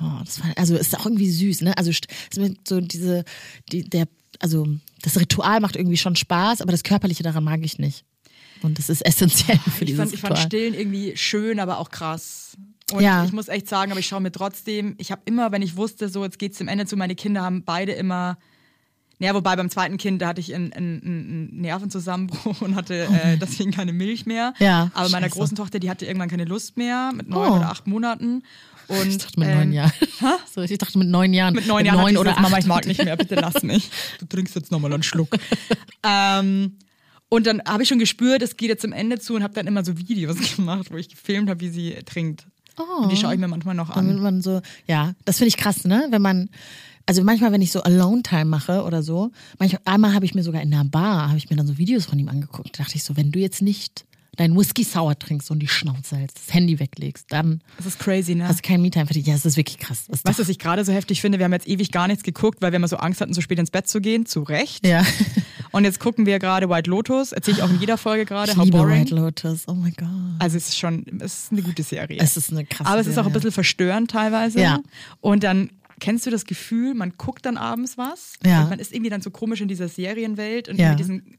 [0.00, 1.76] Oh, das war, also ist auch irgendwie süß, ne?
[1.76, 1.90] Also
[2.66, 3.24] so diese,
[3.72, 4.06] die, der,
[4.38, 4.66] also
[5.02, 8.04] das Ritual macht irgendwie schon Spaß, aber das Körperliche daran mag ich nicht.
[8.62, 10.46] Und das ist essentiell für Ich dieses fand, ich fand Ritual.
[10.46, 12.56] Stillen irgendwie schön, aber auch krass.
[12.92, 13.24] Und Ja.
[13.24, 16.08] ich muss echt sagen, aber ich schaue mir trotzdem, ich habe immer, wenn ich wusste,
[16.08, 18.38] so jetzt geht's zum Ende zu, meine Kinder haben beide immer,
[19.18, 23.36] naja, wobei beim zweiten Kind, da hatte ich einen, einen, einen Nervenzusammenbruch und hatte äh,
[23.36, 24.54] deswegen keine Milch mehr.
[24.58, 25.38] Oh Ja, aber meiner scheiße.
[25.38, 27.56] großen Tochter, die hatte irgendwann keine Lust mehr, mit neun Oh.
[27.56, 28.42] oder acht Monaten.
[28.86, 29.92] Und, Ich dachte mit ähm, neun Jahren.
[30.54, 31.54] So, ich dachte mit neun Jahren.
[31.54, 33.90] Mit neun Jahren neun oder oder Mama, ich mag nicht mehr, bitte lass mich.
[34.18, 35.36] Du trinkst jetzt nochmal einen Schluck.
[36.06, 36.76] ähm,
[37.28, 39.66] und dann habe ich schon gespürt, es geht jetzt zum Ende zu und habe dann
[39.66, 42.46] immer so Videos gemacht, wo ich gefilmt habe, wie sie trinkt.
[42.78, 43.02] Oh.
[43.02, 44.22] Und die schaue ich mir manchmal noch Damit an.
[44.22, 46.06] man so, ja, das finde ich krass, ne?
[46.10, 46.48] Wenn man,
[47.06, 50.62] also manchmal, wenn ich so Alone-Time mache oder so, manchmal, einmal habe ich mir sogar
[50.62, 52.78] in einer Bar, habe ich mir dann so Videos von ihm angeguckt.
[52.78, 54.04] Da dachte ich so, wenn du jetzt nicht
[54.38, 58.34] deinen Whisky sauer trinkst und die Schnauze hältst, das Handy weglegst, dann Das ist crazy,
[58.34, 58.48] ne?
[58.48, 59.26] hast du kein Me-Time für dich.
[59.26, 60.04] Ja, das ist wirklich krass.
[60.08, 61.38] Das Weißt du, was ich gerade so heftig finde?
[61.38, 63.58] Wir haben jetzt ewig gar nichts geguckt, weil wir immer so Angst hatten, so spät
[63.58, 64.24] ins Bett zu gehen.
[64.24, 64.86] Zu Recht.
[64.86, 65.04] ja.
[65.70, 67.32] Und jetzt gucken wir gerade White Lotus.
[67.32, 68.52] Erzähle ich auch in jeder Folge gerade.
[68.52, 69.00] Ich How liebe boring.
[69.02, 69.64] White Lotus.
[69.68, 70.08] Oh mein Gott.
[70.38, 72.18] Also es ist schon, es ist eine gute Serie.
[72.20, 73.32] Es ist eine krasse Aber es ist auch ein Serie.
[73.34, 74.60] bisschen verstörend teilweise.
[74.60, 74.80] Ja.
[75.20, 75.70] Und dann
[76.00, 78.62] kennst du das Gefühl, man guckt dann abends was Ja.
[78.62, 80.90] und man ist irgendwie dann so komisch in dieser Serienwelt und Ja.
[80.90, 81.36] mit diesen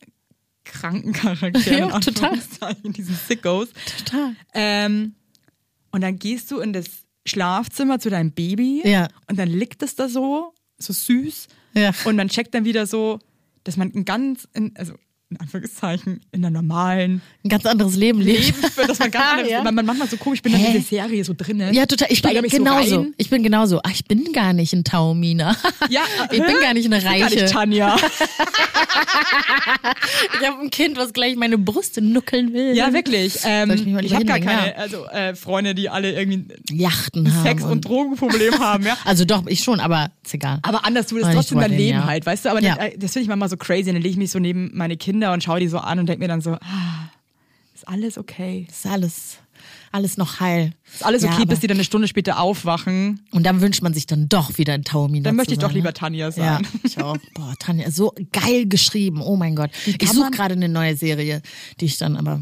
[0.69, 2.37] kranken Charakteren, Ja, total.
[2.83, 3.69] in diesen Sickos.
[3.97, 4.35] Total.
[4.53, 5.15] Ähm,
[5.91, 6.85] und dann gehst du in das
[7.25, 9.07] Schlafzimmer zu deinem Baby Ja.
[9.27, 11.47] und dann liegt es da so so süß.
[11.73, 11.91] Ja.
[12.05, 13.19] Und man checkt dann wieder so,
[13.65, 14.93] dass man ein ganz, also
[15.31, 18.53] in Anführungszeichen, in der normalen Ein ganz anderes Leben lebt.
[18.77, 19.63] Dass man ganz anderes, Ja.
[19.63, 20.67] man, man manchmal so komisch, ich bin dann Hä?
[20.67, 21.61] in dieser Serie so drin.
[21.71, 22.07] Ja, total.
[22.09, 23.03] Ich bin genauso.
[23.03, 23.79] So ich bin genauso.
[23.83, 25.55] Ach, ich bin gar nicht ein Taumina.
[25.89, 26.01] Ja,
[26.31, 27.41] ich bin gar nicht eine Ich bin gar Reiche.
[27.41, 27.95] nicht Tanja.
[30.39, 32.75] Ich habe ein Kind, was gleich meine Brust nuckeln will.
[32.75, 33.39] Ja, wirklich.
[33.43, 37.43] Ähm, ich ich habe gar keine also, äh, Freunde, die alle irgendwie Yachten haben.
[37.43, 38.85] Sex- und Drogenproblem haben.
[38.85, 38.97] Ja.
[39.05, 40.59] Also doch, ich schon, aber ist egal.
[40.63, 42.05] Aber anders, du, das ist trotzdem dein Leben ja.
[42.05, 42.49] halt, weißt du?
[42.49, 42.75] Aber Ja.
[42.75, 43.85] das, das finde ich manchmal so crazy.
[43.85, 46.21] Dann lege ich mich so neben meine Kinder und schaue die so an und denke
[46.21, 47.09] mir dann so, ah,
[47.73, 48.67] ist alles okay.
[48.69, 49.37] ist alles,
[49.91, 50.73] alles noch heil.
[50.93, 53.21] Ist alles Ja, okay, bis die dann eine Stunde später aufwachen.
[53.31, 55.75] Und dann wünscht man sich dann doch wieder ein Taumina Dann möchte ich doch sein,
[55.75, 55.93] lieber ne?
[55.93, 56.43] Tanja sein.
[56.45, 57.17] Ja, ich auch.
[57.33, 59.21] Boah, Tanja, so geil geschrieben.
[59.21, 59.71] Oh mein Gott.
[59.85, 61.41] Ich suche gerade eine neue Serie,
[61.79, 62.41] die ich dann aber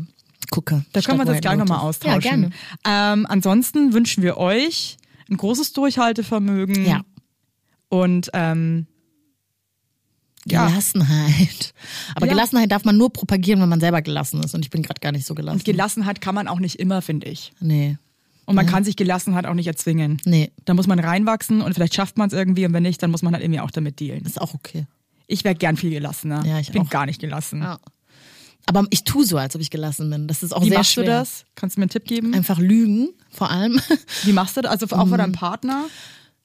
[0.49, 0.85] gucke.
[0.93, 2.21] Da können wir jetzt gleich nochmal austauschen.
[2.21, 2.49] Ja, gerne.
[2.85, 4.97] Ähm, ansonsten wünschen wir euch
[5.29, 6.85] ein großes Durchhaltevermögen.
[6.85, 7.01] Ja.
[7.89, 8.87] Und ähm,
[10.49, 10.67] Ja.
[10.67, 11.73] Gelassenheit.
[12.15, 12.33] Aber Ja.
[12.33, 14.53] Gelassenheit darf man nur propagieren, wenn man selber gelassen ist.
[14.55, 15.57] Und ich bin gerade gar nicht so gelassen.
[15.59, 17.53] und Gelassenheit kann man auch nicht immer, finde ich.
[17.59, 17.97] nee.
[18.45, 20.21] Und man kann sich Gelassenheit auch nicht erzwingen.
[20.23, 23.11] Nee, Da muss man reinwachsen und vielleicht schafft man es irgendwie und wenn nicht, dann
[23.11, 24.23] muss man halt irgendwie auch damit dealen.
[24.25, 24.85] ist auch okay.
[25.27, 26.45] Ich wäre gern viel gelassener.
[26.45, 26.89] Ja, ich bin auch.
[26.89, 27.61] gar nicht gelassen.
[27.61, 27.77] Ja.
[28.65, 30.29] Aber ich tue so, als ob ich gelassen bin.
[30.29, 31.03] Das ist auch Wie sehr machst schwer.
[31.03, 31.43] du das?
[31.55, 32.33] Kannst du mir einen Tipp geben?
[32.33, 33.81] Einfach lügen, vor allem.
[34.23, 34.71] Wie machst du das?
[34.71, 35.83] Also auch vor deinem Partner?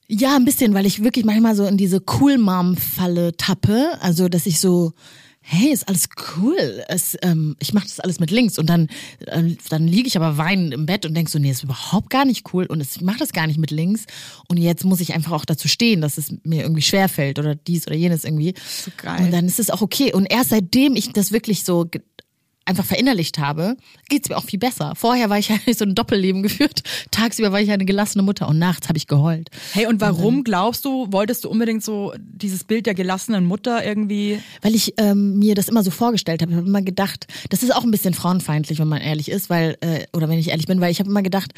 [0.07, 3.97] Ja, ein bisschen, weil ich wirklich manchmal so in diese Cool-Mom-Falle tappe.
[4.01, 4.93] Also, dass ich so,
[5.41, 6.83] hey, ist alles cool.
[6.87, 8.57] Es, ähm, ich mache das alles mit links.
[8.59, 8.87] Und dann,
[9.25, 12.25] äh, dann liege ich aber weinend im Bett und denk so, nee, ist überhaupt gar
[12.25, 12.65] nicht cool.
[12.65, 14.05] Und es- ich mache das gar nicht mit links.
[14.47, 17.87] Und jetzt muss ich einfach auch dazu stehen, dass es mir irgendwie schwerfällt oder dies
[17.87, 18.53] oder jenes irgendwie.
[18.85, 19.25] So geil.
[19.25, 20.13] Und dann ist es auch okay.
[20.13, 21.89] Und erst seitdem ich das wirklich so
[22.65, 23.75] einfach verinnerlicht habe,
[24.09, 24.93] geht's mir auch viel besser.
[24.95, 26.83] Vorher war ich ja so ein Doppelleben geführt.
[27.11, 29.49] Tagsüber war ich eine gelassene Mutter und nachts habe ich geheult.
[29.73, 34.39] Hey, und warum glaubst du, wolltest du unbedingt so dieses Bild der gelassenen Mutter irgendwie?
[34.61, 36.51] Weil ich ähm, mir das immer so vorgestellt habe.
[36.51, 39.77] Ich habe immer gedacht, das ist auch ein bisschen frauenfeindlich, wenn man ehrlich ist, weil,
[39.81, 41.53] äh, oder wenn ich ehrlich bin, weil ich habe immer gedacht,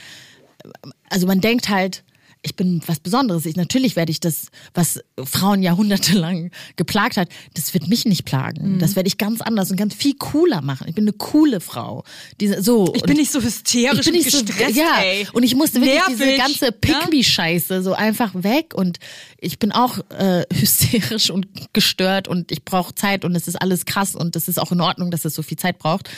[1.09, 2.03] also man denkt halt,
[2.45, 3.45] ich bin was Besonderes.
[3.45, 8.77] Ich, natürlich werde ich das, was Frauen jahrhundertelang geplagt hat, das wird mich nicht plagen.
[8.79, 10.87] Das werde ich ganz anders und ganz viel cooler machen.
[10.87, 12.03] Ich bin eine coole Frau.
[12.39, 12.93] Diese, so.
[12.95, 14.99] Ich bin nicht so hysterisch ich bin nicht und gestresst, so, ja.
[15.01, 15.27] ey.
[15.33, 16.71] Und ich musste wirklich diese Nervig, ganze ja?
[16.71, 18.99] Pick-me-Scheiße so einfach weg und
[19.39, 23.85] ich bin auch äh, hysterisch und gestört und ich brauche Zeit und es ist alles
[23.85, 26.09] krass und es ist auch in Ordnung, dass es so viel Zeit braucht.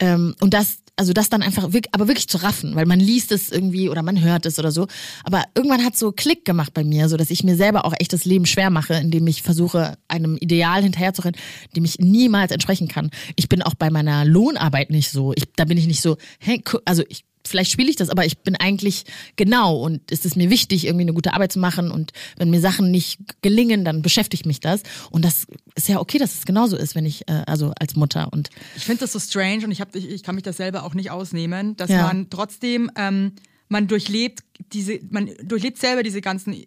[0.00, 3.50] Ähm, und das, also das dann einfach, aber wirklich zu raffen, weil man liest es
[3.50, 4.86] irgendwie oder man hört es oder so.
[5.24, 8.12] Aber irgendwann hat so Klick gemacht bei mir, so dass ich mir selber auch echt
[8.12, 11.38] das Leben schwer mache, indem ich versuche, einem Ideal hinterherzurennen,
[11.76, 13.10] dem ich niemals entsprechen kann.
[13.36, 15.32] Ich bin auch bei meiner Lohnarbeit nicht so.
[15.34, 18.38] Ich, da bin ich nicht so, hey, also ich vielleicht spiele ich das, aber ich
[18.38, 19.04] bin eigentlich
[19.36, 22.60] genau und es ist mir wichtig, irgendwie eine gute Arbeit zu machen und wenn mir
[22.60, 26.76] Sachen nicht gelingen, dann beschäftigt mich das und das ist ja okay, dass es genauso
[26.76, 29.80] ist, wenn ich, äh, also als Mutter und Ich finde das so strange und ich,
[29.80, 32.02] hab, ich, ich kann mich das selber auch nicht ausnehmen, dass Ja.
[32.06, 33.32] man trotzdem, ähm,
[33.68, 34.40] man durchlebt
[34.72, 36.66] diese, man durchlebt selber diese ganzen äh,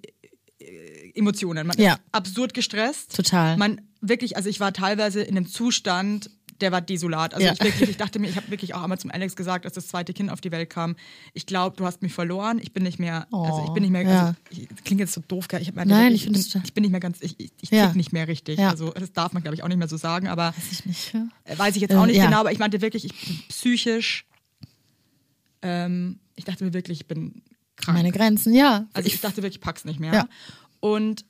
[1.15, 1.65] Emotionen.
[1.67, 1.93] Man Ja.
[1.93, 3.15] ist absurd gestresst.
[3.15, 3.57] Total.
[3.57, 6.29] Man wirklich, also ich war teilweise in einem Zustand,
[6.61, 7.33] der war desolat.
[7.33, 7.53] Also Ja.
[7.53, 9.87] ich wirklich, ich dachte mir, ich habe wirklich auch einmal zum Alex gesagt, als das
[9.87, 10.95] zweite Kind auf die Welt kam,
[11.33, 12.59] ich glaube, du hast mich verloren.
[12.61, 14.19] Ich bin nicht mehr, also ich bin nicht mehr, ja.
[14.27, 16.81] also ich, das klingt jetzt so doof, ich, hab Nein, ich finde bin, ich bin
[16.83, 17.93] nicht mehr ganz, ich, ich, ich Ja.
[17.93, 18.59] nicht mehr richtig.
[18.59, 18.69] Ja.
[18.69, 21.13] Also das darf man, glaube ich, auch nicht mehr so sagen, aber weiß ich nicht.
[21.45, 22.25] Äh, Weiß ich jetzt Äh, auch nicht ja.
[22.25, 24.25] genau, aber ich meinte wirklich, ich bin psychisch.
[25.61, 27.41] Ähm, ich dachte mir wirklich, ich bin
[27.75, 27.97] krank.
[27.97, 28.87] Meine Grenzen, ja.
[28.93, 30.27] also ich dachte wirklich, ich pack's nicht mehr.
[30.79, 31.25] Und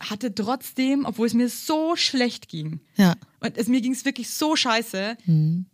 [0.00, 3.14] hatte trotzdem, obwohl es mir so schlecht ging, ja.
[3.40, 5.66] und es, mir ging es wirklich so scheiße, Mhm.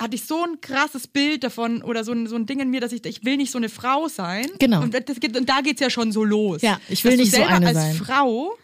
[0.00, 2.80] hatte ich so ein krasses Bild davon oder so ein, so ein Ding in mir,
[2.82, 4.46] dass ich, ich will nicht so eine Frau sein.
[4.58, 4.82] Genau.
[4.82, 6.60] Und, das geht, und da geht's ja schon so los.
[6.62, 7.94] Ja, ich will dass nicht du so selber eine als sein.
[7.94, 8.56] Frau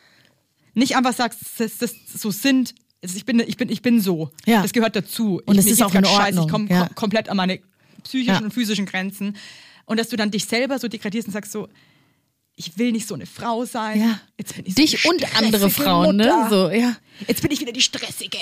[0.75, 2.75] nicht einfach sagst, dass das so sind.
[3.03, 4.31] Also ich bin, ich bin, ich bin so.
[4.47, 4.63] Ja.
[4.63, 5.41] Das gehört dazu.
[5.47, 6.41] Und es ist auch in grad scheiße.
[6.41, 6.87] Ordnung, Ich komme ja.
[6.89, 7.61] kom komplett an meine
[8.05, 8.41] psychischen Ja.
[8.41, 9.37] und physischen Grenzen.
[9.87, 11.69] Und dass du dann dich selber so degradierst und sagst so,
[12.57, 14.01] ich will nicht so eine Frau sein.
[14.01, 14.21] Ja.
[14.39, 16.25] Jetzt bin ich so Dich und andere Frauen, ne?
[16.25, 16.47] Mutter.
[16.51, 16.97] So, ja.
[17.29, 18.39] Jetzt bin ich wieder die stressige.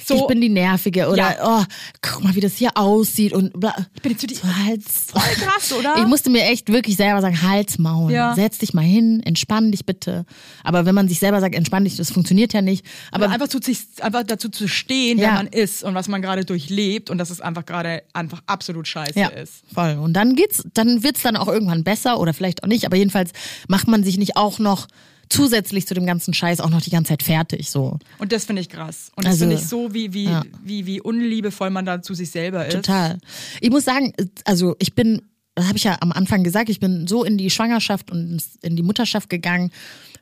[0.00, 1.60] ich So, bin die Nervige oder Ja.
[1.60, 1.64] oh,
[2.02, 3.74] guck mal, wie das hier aussieht und bla.
[3.94, 5.06] Ich bin jetzt so die- Hals.
[5.10, 5.96] voll krass, oder?
[5.98, 8.12] Ich musste mir echt wirklich selber sagen, Hals, Maul.
[8.12, 8.34] Ja.
[8.34, 10.26] Setz dich mal hin, entspann dich bitte.
[10.62, 12.84] Aber wenn man sich selber sagt, entspann dich, das funktioniert ja nicht.
[13.10, 15.34] aber Aber einfach, zu sich, einfach dazu zu stehen, wer Ja.
[15.34, 19.18] man ist und was man gerade durchlebt und dass es einfach gerade einfach absolut scheiße
[19.18, 19.62] ja, ist.
[19.72, 19.96] voll.
[19.98, 22.84] Und dann geht's, dann wird's dann auch irgendwann besser oder vielleicht auch nicht.
[22.84, 23.30] Aber jedenfalls
[23.68, 24.88] macht man sich nicht auch noch
[25.28, 27.70] zusätzlich zu dem ganzen Scheiß auch noch die ganze Zeit fertig.
[27.70, 29.10] So Und das finde ich krass.
[29.14, 30.42] Und das Also, finde ich so, wie, wie, ja.
[30.62, 32.74] wie, wie unliebevoll man da zu sich selber ist.
[32.74, 33.18] Total.
[33.60, 34.12] Ich muss sagen,
[34.44, 35.22] also ich bin,
[35.54, 38.76] das habe ich ja am Anfang gesagt, ich bin so in die Schwangerschaft und in
[38.76, 39.70] die Mutterschaft gegangen,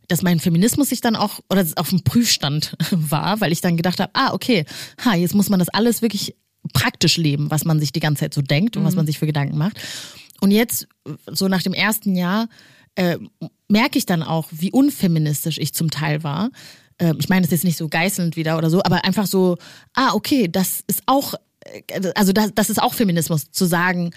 [0.09, 4.01] dass mein Feminismus sich dann auch oder auf dem Prüfstand war, weil ich dann gedacht
[4.01, 4.65] habe, ah, okay,
[5.05, 6.37] ha, jetzt muss man das alles wirklich
[6.73, 9.27] praktisch leben, was man sich die ganze Zeit so denkt und was man sich für
[9.27, 9.81] Gedanken macht.
[10.41, 10.89] Und jetzt,
[11.27, 12.49] so nach dem ersten Jahr,
[12.97, 13.19] äh,
[13.69, 16.51] merke ich dann auch, wie unfeministisch ich zum Teil war.
[16.99, 19.57] Äh, ich meine, das ist nicht so geißelnd wieder oder so, aber einfach so,
[19.95, 21.35] ah, okay, das ist auch,
[21.65, 24.11] äh, also das, das ist auch Feminismus, zu sagen,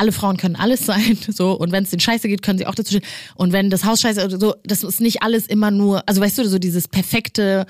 [0.00, 2.74] alle Frauen können alles sein, so und wenn es den Scheiße geht, können sie auch
[2.74, 3.06] dazu stehen.
[3.34, 6.48] Und wenn das Haus scheiße so, das ist nicht alles immer nur, also weißt du,
[6.48, 7.66] so dieses perfekte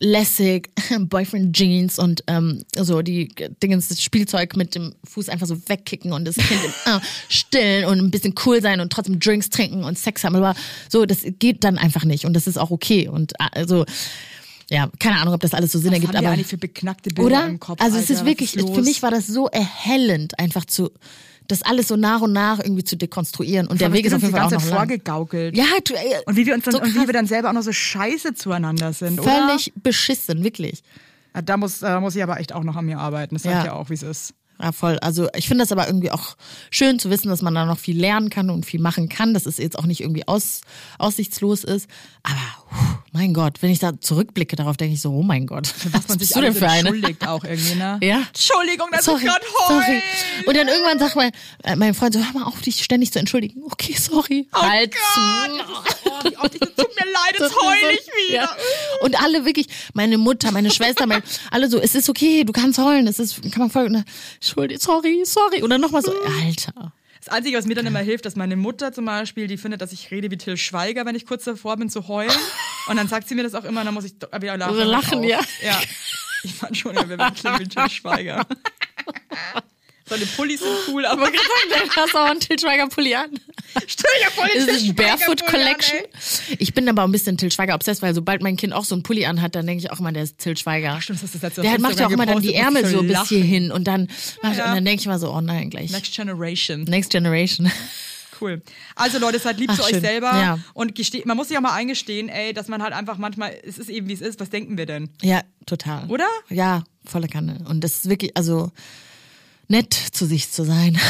[0.00, 3.28] lässig Boyfriend Jeans und ähm, so die
[3.62, 7.84] Dingens, das Spielzeug mit dem Fuß einfach so wegkicken und das Kind im, äh, stillen
[7.84, 10.54] und ein bisschen cool sein und trotzdem Drinks trinken und Sex haben, aber
[10.88, 13.84] so das geht dann einfach nicht und das ist auch okay und äh, also
[14.70, 17.10] ja, keine Ahnung, ob das alles so Sinn Was ergibt, haben aber eigentlich für beknackte
[17.10, 17.48] Bilder oder?
[17.48, 17.80] im Kopf?
[17.80, 18.12] also es Alter?
[18.12, 20.90] ist Was wirklich, für mich war das so erhellend, einfach zu
[21.48, 23.66] das alles so nach und nach irgendwie zu dekonstruieren.
[23.66, 24.76] Und der Weg ist auf jeden Fall auch noch lang.
[24.76, 25.56] vorgegaukelt.
[25.56, 27.54] Ja, du, ey, Und wie wir uns dann, so und wie wir dann selber auch
[27.54, 29.30] noch so scheiße zueinander sind, oder?
[29.48, 30.82] völlig beschissen, wirklich.
[31.34, 33.34] Ja, Da muss, da muss ich aber echt auch noch an mir arbeiten.
[33.34, 33.58] Das sag Ja.
[33.60, 34.34] ich ja auch, wie es ist.
[34.60, 34.98] Ja, voll.
[34.98, 36.36] Also ich finde das aber irgendwie auch
[36.70, 39.46] schön zu wissen, dass man da noch viel lernen kann und viel machen kann, dass
[39.46, 40.62] es jetzt auch nicht irgendwie aus,
[40.98, 41.88] aussichtslos ist.
[42.24, 42.40] Aber
[43.12, 46.18] mein Gott, wenn ich da zurückblicke darauf, denke ich so, oh mein Gott, was, Man
[46.18, 46.88] bist sich du denn für eine?
[46.90, 47.98] entschuldigt auch irgendwie, ne?
[48.02, 48.22] Ja.
[48.28, 49.84] Entschuldigung, dass Sorry, ich gerade sorry.
[49.86, 50.02] heul.
[50.46, 51.32] Und dann irgendwann sagt mein,
[51.64, 53.62] äh, mein Freund so, hör mal auf, dich ständig zu entschuldigen.
[53.64, 54.46] Okay, sorry.
[54.54, 55.20] Oh halt Gott, zu.
[56.04, 58.42] das ist oh, das tut mir leid, Das jetzt heul ich wieder.
[58.42, 58.56] Ja.
[59.02, 62.78] Und alle wirklich, meine Mutter, meine Schwester, mein, alle so, es ist okay, du kannst
[62.78, 64.04] heulen, es ist, kann man voll, dann,
[64.34, 65.62] Entschuldigung, sorry, sorry.
[65.62, 66.12] Und dann nochmal so,
[66.44, 66.92] Alter.
[67.28, 69.92] Das Einzige, was mir dann immer hilft, dass meine Mutter zum Beispiel, die findet, dass
[69.92, 72.32] ich rede wie Till Schweiger, wenn ich kurz davor bin zu heulen.
[72.86, 74.74] Und dann sagt sie mir das auch immer, dann muss ich wieder lachen.
[74.74, 75.38] So lachen, ja.
[75.62, 75.78] Ja.
[76.42, 78.46] Ich fand schon, wir werden wie Till Schweiger.
[80.06, 83.38] Seine Pullis sind cool, aber Aber gesagt, hast auch einen Til Schweiger Pulli an.
[83.86, 85.98] Stell dir vor, den Ist es Barefoot an, Collection?
[85.98, 86.56] ey.
[86.58, 89.02] Ich bin aber ein bisschen Til Schweiger obsessed, weil sobald mein Kind auch so einen
[89.02, 91.00] Pulli anhat, dann denke ich auch immer, der ist Til Schweiger.
[91.00, 93.02] Stimmt, das hast du letzte Der auf macht ja auch immer dann die Ärmel so
[93.02, 94.08] bis hierhin und dann,
[94.42, 94.48] Ja.
[94.50, 95.90] und dann denke ich mal so, oh nein, gleich.
[95.90, 96.82] Next Generation.
[96.84, 97.70] Next Generation.
[98.40, 98.62] Cool.
[98.94, 100.00] Also Leute, seid lieb Ach, zu euch schön.
[100.00, 100.58] selber Ja.
[100.72, 103.78] und geste man muss sich auch mal eingestehen, ey, dass man halt einfach manchmal, es
[103.78, 105.10] ist eben wie es ist, was denken wir denn?
[105.22, 106.06] Ja, total.
[106.08, 106.28] Oder?
[106.48, 107.64] Ja, volle Kanne.
[107.68, 108.70] Und das ist wirklich, also
[109.68, 110.98] nett zu sich zu sein.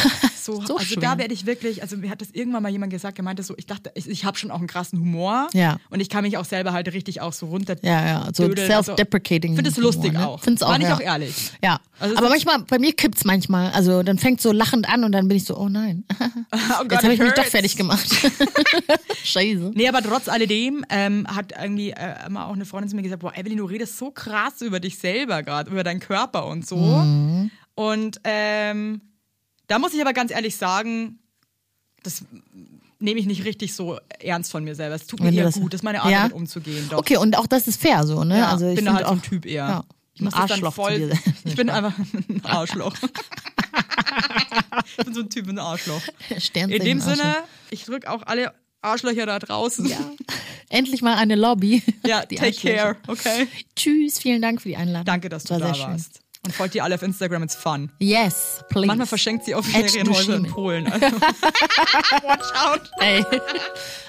[0.49, 1.03] So, So also schwer.
[1.03, 3.53] da werde ich wirklich, also mir hat das irgendwann mal jemand gesagt, der meinte so,
[3.59, 5.77] ich dachte, ich, ich habe schon auch einen krassen Humor Ja.
[5.91, 8.67] und ich kann mich auch selber halt richtig auch so runter Ja, ja, so dödeln.
[8.67, 9.53] self-deprecating.
[9.53, 10.27] Ich finde es Humor, lustig ne?
[10.27, 10.41] auch.
[10.41, 10.95] Find's auch, War ich ja.
[10.95, 11.51] auch ehrlich.
[11.63, 13.73] Ja, Also es aber manchmal, bei mir kippt's manchmal.
[13.73, 16.05] Also dann fängt so lachend an und dann bin ich so, oh nein.
[16.51, 18.09] Oh Gott, Jetzt habe ich mich doch fertig gemacht.
[19.25, 19.73] Scheiße.
[19.75, 23.21] Nee, aber trotz alledem ähm, hat irgendwie äh, immer auch eine Freundin zu mir gesagt,
[23.21, 26.77] boah, Evelyn, du redest so krass über dich selber gerade, über deinen Körper und so.
[26.77, 27.51] Mhm.
[27.79, 29.01] Und ähm,
[29.68, 31.20] da muss ich aber ganz ehrlich sagen,
[32.03, 32.24] das
[32.99, 34.97] nehme ich nicht richtig so ernst von mir selber.
[34.97, 36.22] Es tut mir Wenn du eher das- gut, das ist meine Art, Ja?
[36.22, 36.89] damit umzugehen.
[36.91, 36.99] Doch.
[36.99, 38.39] Okay, und auch das ist fair so, ne?
[38.39, 39.68] Ja, also ich bin da halt auch, so ein Typ eher.
[39.68, 41.12] Ja, Ich muss Arschloch voll.
[41.45, 41.97] Ich bin einfach
[42.29, 42.97] ein Arschloch.
[44.87, 46.03] ich bin so ein Typ, ein Arschloch.
[46.55, 47.01] In dem.
[47.01, 47.37] Sinne,
[47.70, 48.53] ich drücke auch alle
[48.83, 49.87] Arschlöcher da draußen.
[49.87, 49.99] Ja.
[50.68, 51.83] Endlich mal eine Lobby.
[52.05, 52.76] Ja, take Arschlöcher.
[52.76, 53.47] care, okay?
[53.76, 55.05] Tschüss, vielen Dank für die Einladung.
[55.05, 56.05] Danke, dass du War da sehr schön.
[56.45, 57.91] Und folgt ihr alle auf Instagram, it's fun.
[57.99, 58.86] Yes, please.
[58.86, 60.47] Manchmal verschenkt sie auch Ferienhäuser in.
[60.47, 60.86] Polen.
[60.93, 61.16] Also.
[61.20, 62.91] Watch out.
[63.01, 63.24] Ey.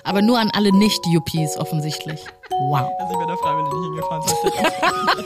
[0.04, 2.20] Aber nur an alle Nicht-Yuppies offensichtlich.
[2.70, 2.90] Wow.
[3.00, 5.26] Also ich wäre da freiwillig hingefahren.